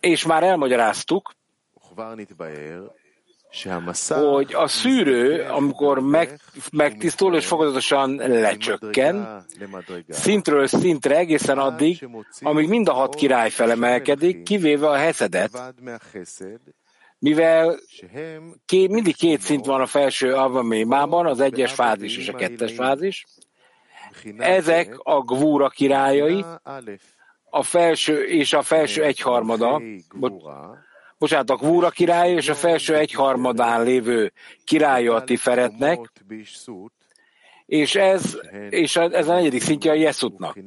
És 0.00 0.26
már 0.26 0.42
elmagyaráztuk, 0.42 1.32
hogy 4.08 4.54
a 4.54 4.66
szűrő, 4.66 5.42
amikor 5.42 5.98
meg, 6.00 6.40
megtisztul 6.72 7.36
és 7.36 7.46
fokozatosan 7.46 8.14
lecsökken, 8.16 9.44
szintről 10.08 10.66
szintre 10.66 11.16
egészen 11.16 11.58
addig, 11.58 12.08
amíg 12.40 12.68
mind 12.68 12.88
a 12.88 12.92
hat 12.92 13.14
király 13.14 13.50
felemelkedik, 13.50 14.42
kivéve 14.42 14.88
a 14.88 14.94
Heszedet, 14.94 15.74
mivel 17.18 17.78
ké, 18.66 18.86
mindig 18.86 19.16
két 19.16 19.40
szint 19.40 19.66
van 19.66 19.80
a 19.80 19.86
felső 19.86 20.34
avamémában, 20.34 21.26
az 21.26 21.40
egyes 21.40 21.72
fázis 21.72 22.16
és 22.16 22.28
a 22.28 22.34
kettes 22.36 22.72
fázis, 22.72 23.24
ezek 24.38 24.94
a 24.98 25.20
gvúra 25.20 25.68
királyai, 25.68 26.44
a 27.50 27.62
felső 27.62 28.24
és 28.24 28.52
a 28.52 28.62
felső 28.62 29.02
egyharmada, 29.02 29.82
bocsánat, 31.22 31.50
a 31.50 31.56
Kvúra 31.56 31.90
király 31.90 32.32
és 32.32 32.48
a 32.48 32.54
felső 32.54 32.96
egyharmadán 32.96 33.82
lévő 33.82 34.32
királya 34.64 35.14
a 35.14 35.24
Tiferetnek, 35.24 36.12
és 37.66 37.94
ez, 37.94 38.38
és 38.70 38.96
ez 38.96 39.28
a 39.28 39.34
negyedik 39.34 39.62
szintje 39.62 39.90
a 39.90 39.94
Jeszutnak. 39.94 40.58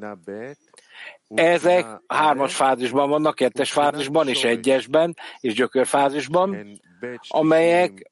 Ezek 1.28 1.86
hármas 2.08 2.56
fázisban 2.56 3.10
vannak, 3.10 3.36
kettes 3.36 3.72
fázisban 3.72 4.28
és 4.28 4.44
egyesben 4.44 5.16
és 5.40 5.54
gyökörfázisban, 5.54 6.80
amelyek 7.28 8.12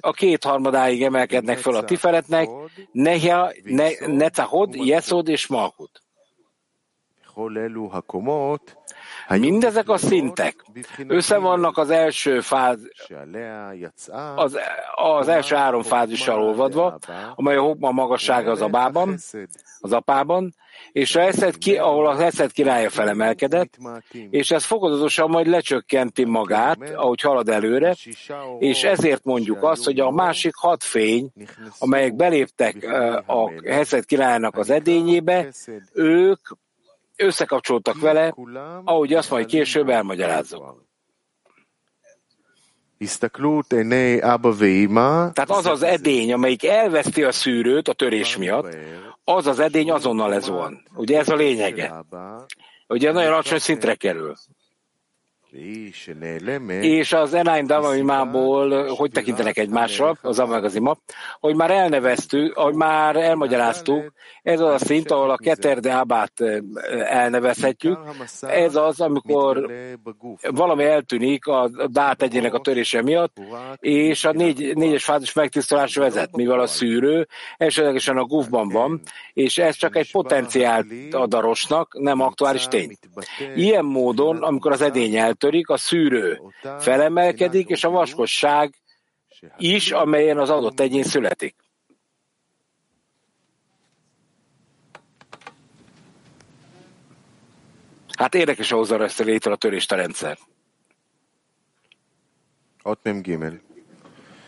a 0.00 0.12
kétharmadáig 0.12 1.02
emelkednek 1.02 1.58
föl 1.58 1.74
a 1.74 1.84
Tiferetnek, 1.84 2.48
Nehia, 2.92 3.52
ne, 3.62 3.88
Necahod, 4.06 4.74
Jeszod 4.74 5.28
és 5.28 5.46
Malkut. 5.46 6.02
Mindezek 9.28 9.88
a 9.88 9.96
szintek. 9.96 10.64
Összevannak 11.06 11.76
az 11.76 11.90
első 11.90 12.40
fáz, 12.40 12.78
az, 14.36 14.58
az 14.94 15.28
első 15.28 15.54
három 15.54 15.82
fázissal 15.82 16.42
olvadva, 16.42 16.98
amely 17.34 17.56
a 17.56 17.62
hokma 17.62 17.90
magassága 17.90 18.50
az 18.50 18.62
abában, 18.62 19.18
az 19.80 19.92
apában, 19.92 20.54
és 20.92 21.16
a 21.16 21.20
eszed 21.20 21.58
ki, 21.58 21.76
ahol 21.76 22.08
az 22.08 22.20
eszed 22.20 22.52
királya 22.52 22.90
felemelkedett, 22.90 23.78
és 24.30 24.50
ez 24.50 24.64
fokozatosan 24.64 25.30
majd 25.30 25.46
lecsökkenti 25.46 26.24
magát, 26.24 26.90
ahogy 26.94 27.20
halad 27.20 27.48
előre, 27.48 27.94
és 28.58 28.84
ezért 28.84 29.24
mondjuk 29.24 29.62
azt, 29.62 29.84
hogy 29.84 30.00
a 30.00 30.10
másik 30.10 30.54
hat 30.54 30.82
fény, 30.82 31.32
amelyek 31.78 32.14
beléptek 32.14 32.76
a 33.26 33.50
Heszed 33.64 34.04
királynak 34.04 34.56
az 34.56 34.70
edényébe, 34.70 35.48
ők 35.92 36.40
összekapcsoltak 37.18 38.00
vele, 38.00 38.34
ahogy 38.84 39.14
azt 39.14 39.30
majd 39.30 39.46
később 39.46 39.88
elmagyarázom. 39.88 40.86
Tehát 45.32 45.50
az 45.50 45.66
az 45.66 45.82
edény, 45.82 46.32
amelyik 46.32 46.64
elveszti 46.64 47.24
a 47.24 47.32
szűrőt 47.32 47.88
a 47.88 47.92
törés 47.92 48.36
miatt, 48.36 48.76
az 49.24 49.46
az 49.46 49.58
edény 49.58 49.90
azonnal 49.90 50.34
ez 50.34 50.48
van. 50.48 50.82
Ugye 50.94 51.18
ez 51.18 51.28
a 51.28 51.34
lényege. 51.34 52.04
Ugye 52.88 53.12
nagyon 53.12 53.32
alacsony 53.32 53.58
szintre 53.58 53.94
kerül. 53.94 54.34
És 56.80 57.12
az 57.12 57.34
Enaim 57.34 57.66
Davaimából 57.66 58.86
hogy 58.86 59.10
tekintenek 59.10 59.58
egymásra, 59.58 60.16
az 60.22 60.38
Amagazima, 60.38 60.96
hogy 61.40 61.56
már 61.56 61.70
elneveztük, 61.70 62.54
hogy 62.54 62.74
már 62.74 63.16
elmagyaráztuk, 63.16 64.12
ez 64.42 64.60
az 64.60 64.82
a 64.82 64.84
szint, 64.84 65.10
ahol 65.10 65.30
a 65.30 65.36
Keterde 65.36 65.94
Abát 65.94 66.32
elnevezhetjük. 67.04 67.98
Ez 68.40 68.76
az, 68.76 69.00
amikor 69.00 69.70
valami 70.50 70.84
eltűnik 70.84 71.46
a 71.46 71.70
dát 71.90 72.22
egyének 72.22 72.54
a 72.54 72.60
törése 72.60 73.02
miatt, 73.02 73.36
és 73.78 74.24
a 74.24 74.32
négy, 74.32 74.76
négyes 74.76 75.04
fázis 75.04 75.32
megtisztulásra 75.32 76.02
vezet, 76.02 76.36
mivel 76.36 76.60
a 76.60 76.66
szűrő 76.66 77.28
esetlegesen 77.56 78.16
a 78.16 78.24
gufban 78.24 78.68
van, 78.68 79.00
és 79.32 79.58
ez 79.58 79.76
csak 79.76 79.96
egy 79.96 80.10
potenciált 80.10 80.86
ad 81.10 81.34
a 81.34 81.40
rosnak, 81.40 81.98
nem 81.98 82.20
aktuális 82.20 82.66
tény. 82.66 82.98
Ilyen 83.54 83.84
módon, 83.84 84.36
amikor 84.36 84.72
az 84.72 84.82
edény 84.82 85.16
eltörik, 85.38 85.68
a 85.68 85.76
szűrő 85.76 86.40
felemelkedik, 86.78 87.68
és 87.68 87.84
a 87.84 87.90
vaskosság 87.90 88.74
is, 89.58 89.90
amelyen 89.90 90.38
az 90.38 90.50
adott 90.50 90.80
egyén 90.80 91.02
születik. 91.02 91.54
Hát 98.18 98.34
érdekes 98.34 98.72
ahhoz 98.72 98.90
a 98.90 99.08
létre 99.18 99.52
a 99.52 99.56
törést 99.56 99.92
a 99.92 99.96
rendszer. 99.96 100.38
Ott 102.82 103.02
nem 103.02 103.20
gimel. 103.20 103.60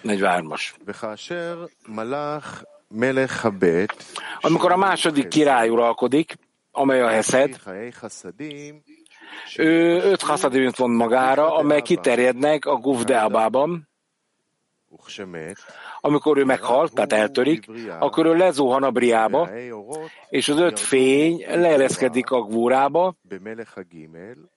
43-as. 0.02 0.70
Amikor 4.40 4.72
a 4.72 4.76
második 4.76 5.28
király 5.28 5.68
uralkodik, 5.68 6.38
amely 6.70 7.00
a 7.00 7.08
Heszed, 7.08 7.60
ő 9.56 10.00
öt 10.02 10.22
haszadimit 10.22 10.76
von 10.76 10.90
magára, 10.90 11.54
amely 11.56 11.82
kiterjednek 11.82 12.64
a 12.64 12.76
Guvdeabában, 12.76 13.88
amikor 16.00 16.38
ő 16.38 16.44
meghal, 16.44 16.88
tehát 16.88 17.12
eltörik, 17.12 17.66
akkor 17.98 18.26
ő 18.26 18.34
lezuhan 18.34 18.82
a 18.82 18.90
briába, 18.90 19.48
és 20.28 20.48
az 20.48 20.58
öt 20.58 20.78
fény 20.78 21.44
leereszkedik 21.48 22.30
a 22.30 22.42
gvúrába, 22.42 23.14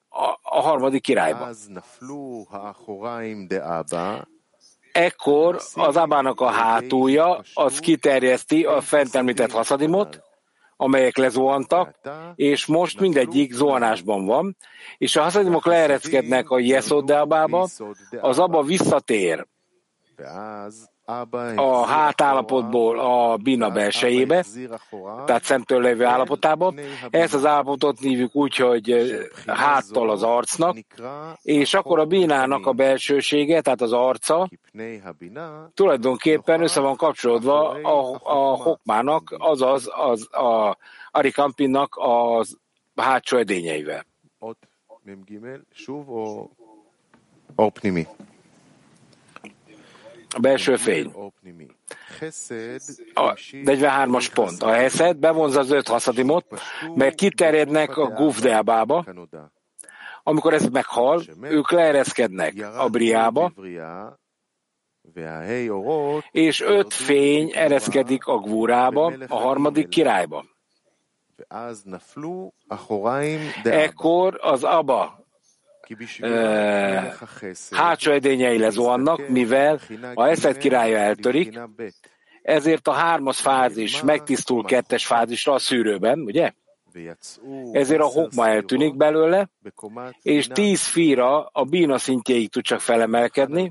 a, 0.08 0.38
a 0.42 0.60
harmadik 0.60 1.02
királyba. 1.02 1.50
Ekkor 4.92 5.60
az 5.74 5.96
abának 5.96 6.40
a 6.40 6.50
hátulja 6.50 7.42
az 7.54 7.78
kiterjeszti 7.78 8.64
a 8.64 8.80
fent 8.80 9.14
említett 9.14 9.50
haszadimot, 9.50 10.22
amelyek 10.76 11.16
lezuhantak, 11.16 12.00
és 12.34 12.66
most 12.66 13.00
mindegyik 13.00 13.52
zuhanásban 13.52 14.24
van, 14.24 14.56
és 14.98 15.16
a 15.16 15.22
haszadimok 15.22 15.66
leereszkednek 15.66 16.50
a 16.50 16.58
Jeszoddabába, 16.58 17.68
az 18.20 18.38
abba 18.38 18.62
visszatér 18.62 19.46
a 21.56 21.84
hátállapotból 21.86 22.98
a 22.98 23.36
bina 23.36 23.70
belsejébe, 23.70 24.44
tehát 25.26 25.44
szemtől 25.44 25.80
lévő 25.80 26.04
állapotába. 26.04 26.74
Ezt 27.10 27.34
az 27.34 27.46
állapotot 27.46 27.98
hívjuk 27.98 28.34
úgy, 28.34 28.56
hogy 28.56 29.16
háttal 29.46 30.10
az 30.10 30.22
arcnak, 30.22 30.76
és 31.42 31.74
akkor 31.74 31.98
a 31.98 32.04
bínának 32.04 32.66
a 32.66 32.72
belsősége, 32.72 33.60
tehát 33.60 33.80
az 33.80 33.92
arca, 33.92 34.48
tulajdonképpen 35.74 36.62
össze 36.62 36.80
van 36.80 36.96
kapcsolódva 36.96 37.68
a, 37.70 38.20
a 38.22 38.62
hokmának, 38.62 39.34
azaz 39.38 39.90
az 39.96 40.34
a 40.34 40.76
Arikampinnak 41.10 41.94
az 41.98 42.58
hátsó 42.94 43.36
edényeivel. 43.36 44.06
A 50.34 50.38
belső 50.40 50.76
fény. 50.76 51.12
A 53.14 53.32
43-as 53.34 54.30
pont. 54.34 54.62
A 54.62 54.72
Heszed 54.72 55.16
bevonza 55.16 55.60
az 55.60 55.70
öt 55.70 55.88
haszadimot, 55.88 56.46
mert 56.94 57.14
kiterjednek 57.14 57.96
a 57.96 58.06
gufdeábába. 58.06 59.04
Amikor 60.22 60.54
ez 60.54 60.68
meghal, 60.68 61.22
ők 61.42 61.70
leereszkednek 61.70 62.54
a 62.78 62.88
briába, 62.88 63.52
és 66.30 66.60
öt 66.60 66.94
fény 66.94 67.50
ereszkedik 67.54 68.26
a 68.26 68.38
gvúrába, 68.38 69.12
a 69.28 69.36
harmadik 69.36 69.88
királyba. 69.88 70.44
Ekkor 73.62 74.38
az 74.42 74.64
Aba 74.64 75.23
hátsó 77.70 78.12
edényei 78.12 78.58
lezuhannak, 78.58 79.28
mivel 79.28 79.80
a 80.14 80.26
Eszed 80.26 80.56
királya 80.56 80.98
eltörik, 80.98 81.60
ezért 82.42 82.88
a 82.88 82.92
hármas 82.92 83.40
fázis 83.40 84.02
megtisztul 84.02 84.64
kettes 84.64 85.06
fázisra 85.06 85.52
a 85.52 85.58
szűrőben, 85.58 86.18
ugye? 86.18 86.52
Ezért 87.72 88.00
a 88.00 88.04
hokma 88.06 88.48
eltűnik 88.48 88.96
belőle, 88.96 89.48
és 90.22 90.46
tíz 90.46 90.86
fira 90.86 91.44
a 91.52 91.64
bína 91.64 91.98
szintjéig 91.98 92.50
tud 92.50 92.62
csak 92.62 92.80
felemelkedni, 92.80 93.70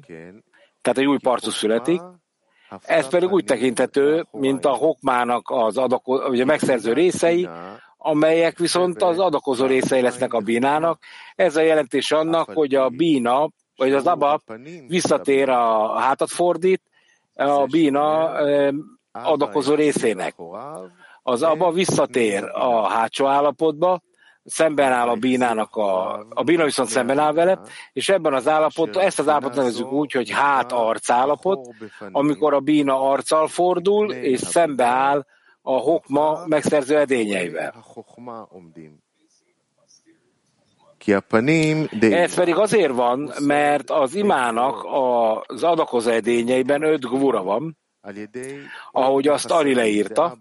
tehát 0.82 0.98
egy 0.98 1.06
új 1.06 1.18
partus 1.22 1.54
születik, 1.54 2.02
ez 2.82 3.08
pedig 3.08 3.32
úgy 3.32 3.44
tekinthető, 3.44 4.26
mint 4.32 4.66
a 4.66 4.74
hokmának 4.74 5.50
az 5.50 5.78
adako, 5.78 6.28
ugye 6.30 6.46
megszerző 6.46 6.94
részei, 6.94 7.50
amelyek 8.06 8.58
viszont 8.58 9.02
az 9.02 9.20
adakozó 9.20 9.66
részei 9.66 10.02
lesznek 10.02 10.34
a 10.34 10.40
bínának. 10.40 11.00
Ez 11.36 11.56
a 11.56 11.62
jelentés 11.62 12.12
annak, 12.12 12.50
hogy 12.54 12.76
a 12.76 12.90
bína, 12.90 13.50
vagy 13.76 13.94
az 13.94 14.08
aba 14.08 14.42
visszatér 14.88 15.50
a 15.50 16.00
hátat 16.00 16.30
fordít, 16.30 16.82
a 17.36 17.66
bína 17.66 18.32
adakozó 19.12 19.74
részének. 19.74 20.36
Az 21.24 21.44
aba 21.44 21.72
visszatér 21.72 22.44
a 22.44 22.88
hátsó 22.88 23.26
állapotba, 23.26 24.02
szemben 24.46 24.92
áll 24.92 25.08
a 25.08 25.16
bínának, 25.16 25.76
a, 25.76 26.14
a 26.30 26.44
bína 26.44 26.64
viszont 26.64 26.90
szemben 26.90 27.20
áll 27.20 27.34
vele, 27.34 27.60
és 27.94 28.10
ebben 28.10 28.34
az 28.34 28.48
állapot, 28.48 28.98
ezt 28.98 29.20
az 29.20 29.28
állapotot 29.28 29.56
nevezzük 29.56 29.92
úgy, 29.92 30.12
hogy 30.12 30.30
hát-arc 30.30 31.10
állapot, 31.10 31.68
amikor 32.12 32.54
a 32.54 32.60
bína 32.60 33.10
arccal 33.10 33.48
fordul, 33.48 34.12
és 34.12 34.40
szembe 34.40 34.86
áll 34.86 35.26
a 35.66 35.78
hokma 35.78 36.46
megszerző 36.46 36.98
edényeivel. 36.98 37.84
Ez 42.00 42.34
pedig 42.36 42.56
azért 42.56 42.94
van, 42.94 43.32
mert 43.40 43.90
az 43.90 44.16
imának 44.16 44.86
az 45.48 45.64
adakozó 45.64 46.12
edényeiben 46.12 46.84
öt 46.84 47.02
gvura 47.02 47.44
van, 47.44 47.78
ahogy 48.92 49.28
azt 49.28 49.52
Ari 49.52 49.74
leírta, 49.74 50.38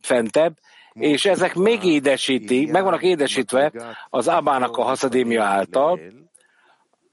fentebb, 0.00 0.58
és 0.92 1.24
ezek 1.24 1.54
még 1.54 1.84
édesíti, 1.84 2.66
meg 2.70 2.82
vannak 2.82 3.02
édesítve 3.02 3.72
az 4.10 4.28
Abának 4.28 4.76
a 4.76 4.82
haszadémia 4.82 5.44
által, 5.44 6.00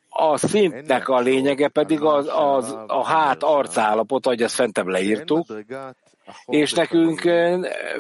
a 0.10 0.38
szintnek 0.38 1.08
a 1.08 1.20
lényege 1.20 1.68
pedig 1.68 2.02
az, 2.02 2.30
az 2.34 2.78
a 2.88 3.06
hát 3.06 3.44
arcállapot, 3.44 4.26
ahogy 4.26 4.42
ezt 4.42 4.56
fentebb 4.56 4.88
leírtuk, 4.88 5.48
és 6.46 6.74
nekünk 6.74 7.22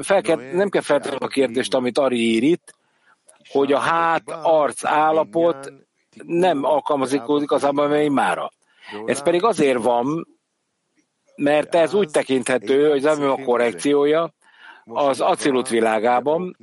fel 0.01 0.21
kell, 0.21 0.51
nem 0.53 0.69
kell 0.69 0.81
feltenni 0.81 1.15
a 1.19 1.27
kérdést, 1.27 1.73
amit 1.73 1.97
Ari 1.97 2.33
ír 2.33 2.43
itt, 2.43 2.75
hogy 3.49 3.73
a 3.73 3.79
hát 3.79 4.29
arc 4.43 4.85
állapot 4.85 5.73
nem 6.25 6.63
alkalmazkodik 6.63 7.51
az 7.51 7.63
abban 7.63 8.11
mára. 8.11 8.51
Ez 9.05 9.23
pedig 9.23 9.43
azért 9.43 9.83
van, 9.83 10.27
mert 11.35 11.75
ez 11.75 11.93
úgy 11.93 12.09
tekinthető, 12.09 12.89
hogy 12.89 13.05
az 13.05 13.19
a 13.19 13.35
korrekciója 13.43 14.33
az 14.85 15.21
acilut 15.21 15.69
világában, 15.69 16.57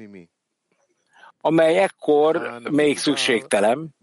amely 1.47 1.79
ekkor 1.79 2.61
még 2.71 2.99
szükségtelen, 2.99 3.95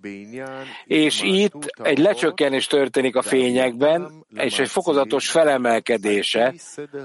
és 0.86 1.22
itt 1.22 1.66
egy 1.66 1.98
lecsökkenés 1.98 2.68
történik 2.68 3.16
a 3.16 3.22
fényekben, 3.22 4.26
és 4.30 4.60
egy 4.60 4.70
fokozatos 4.70 5.30
felemelkedése 5.30 6.54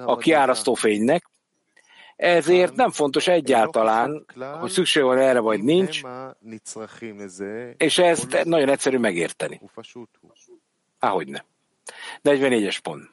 a 0.04 0.16
kiárasztó 0.16 0.74
fénynek, 0.74 1.30
ezért 2.16 2.74
nem 2.74 2.90
fontos 2.90 3.26
egyáltalán, 3.26 4.26
hogy 4.60 4.70
szükség 4.70 5.02
van 5.02 5.18
erre 5.18 5.40
vagy 5.40 5.62
nincs, 5.62 6.00
és 7.76 7.98
ezt 7.98 8.44
nagyon 8.44 8.68
egyszerű 8.68 8.98
megérteni. 8.98 9.60
Ahogy 10.98 11.28
ne. 11.28 11.40
44-es 12.24 12.78
pont. 12.82 13.08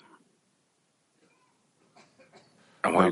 Nem. 2.82 3.12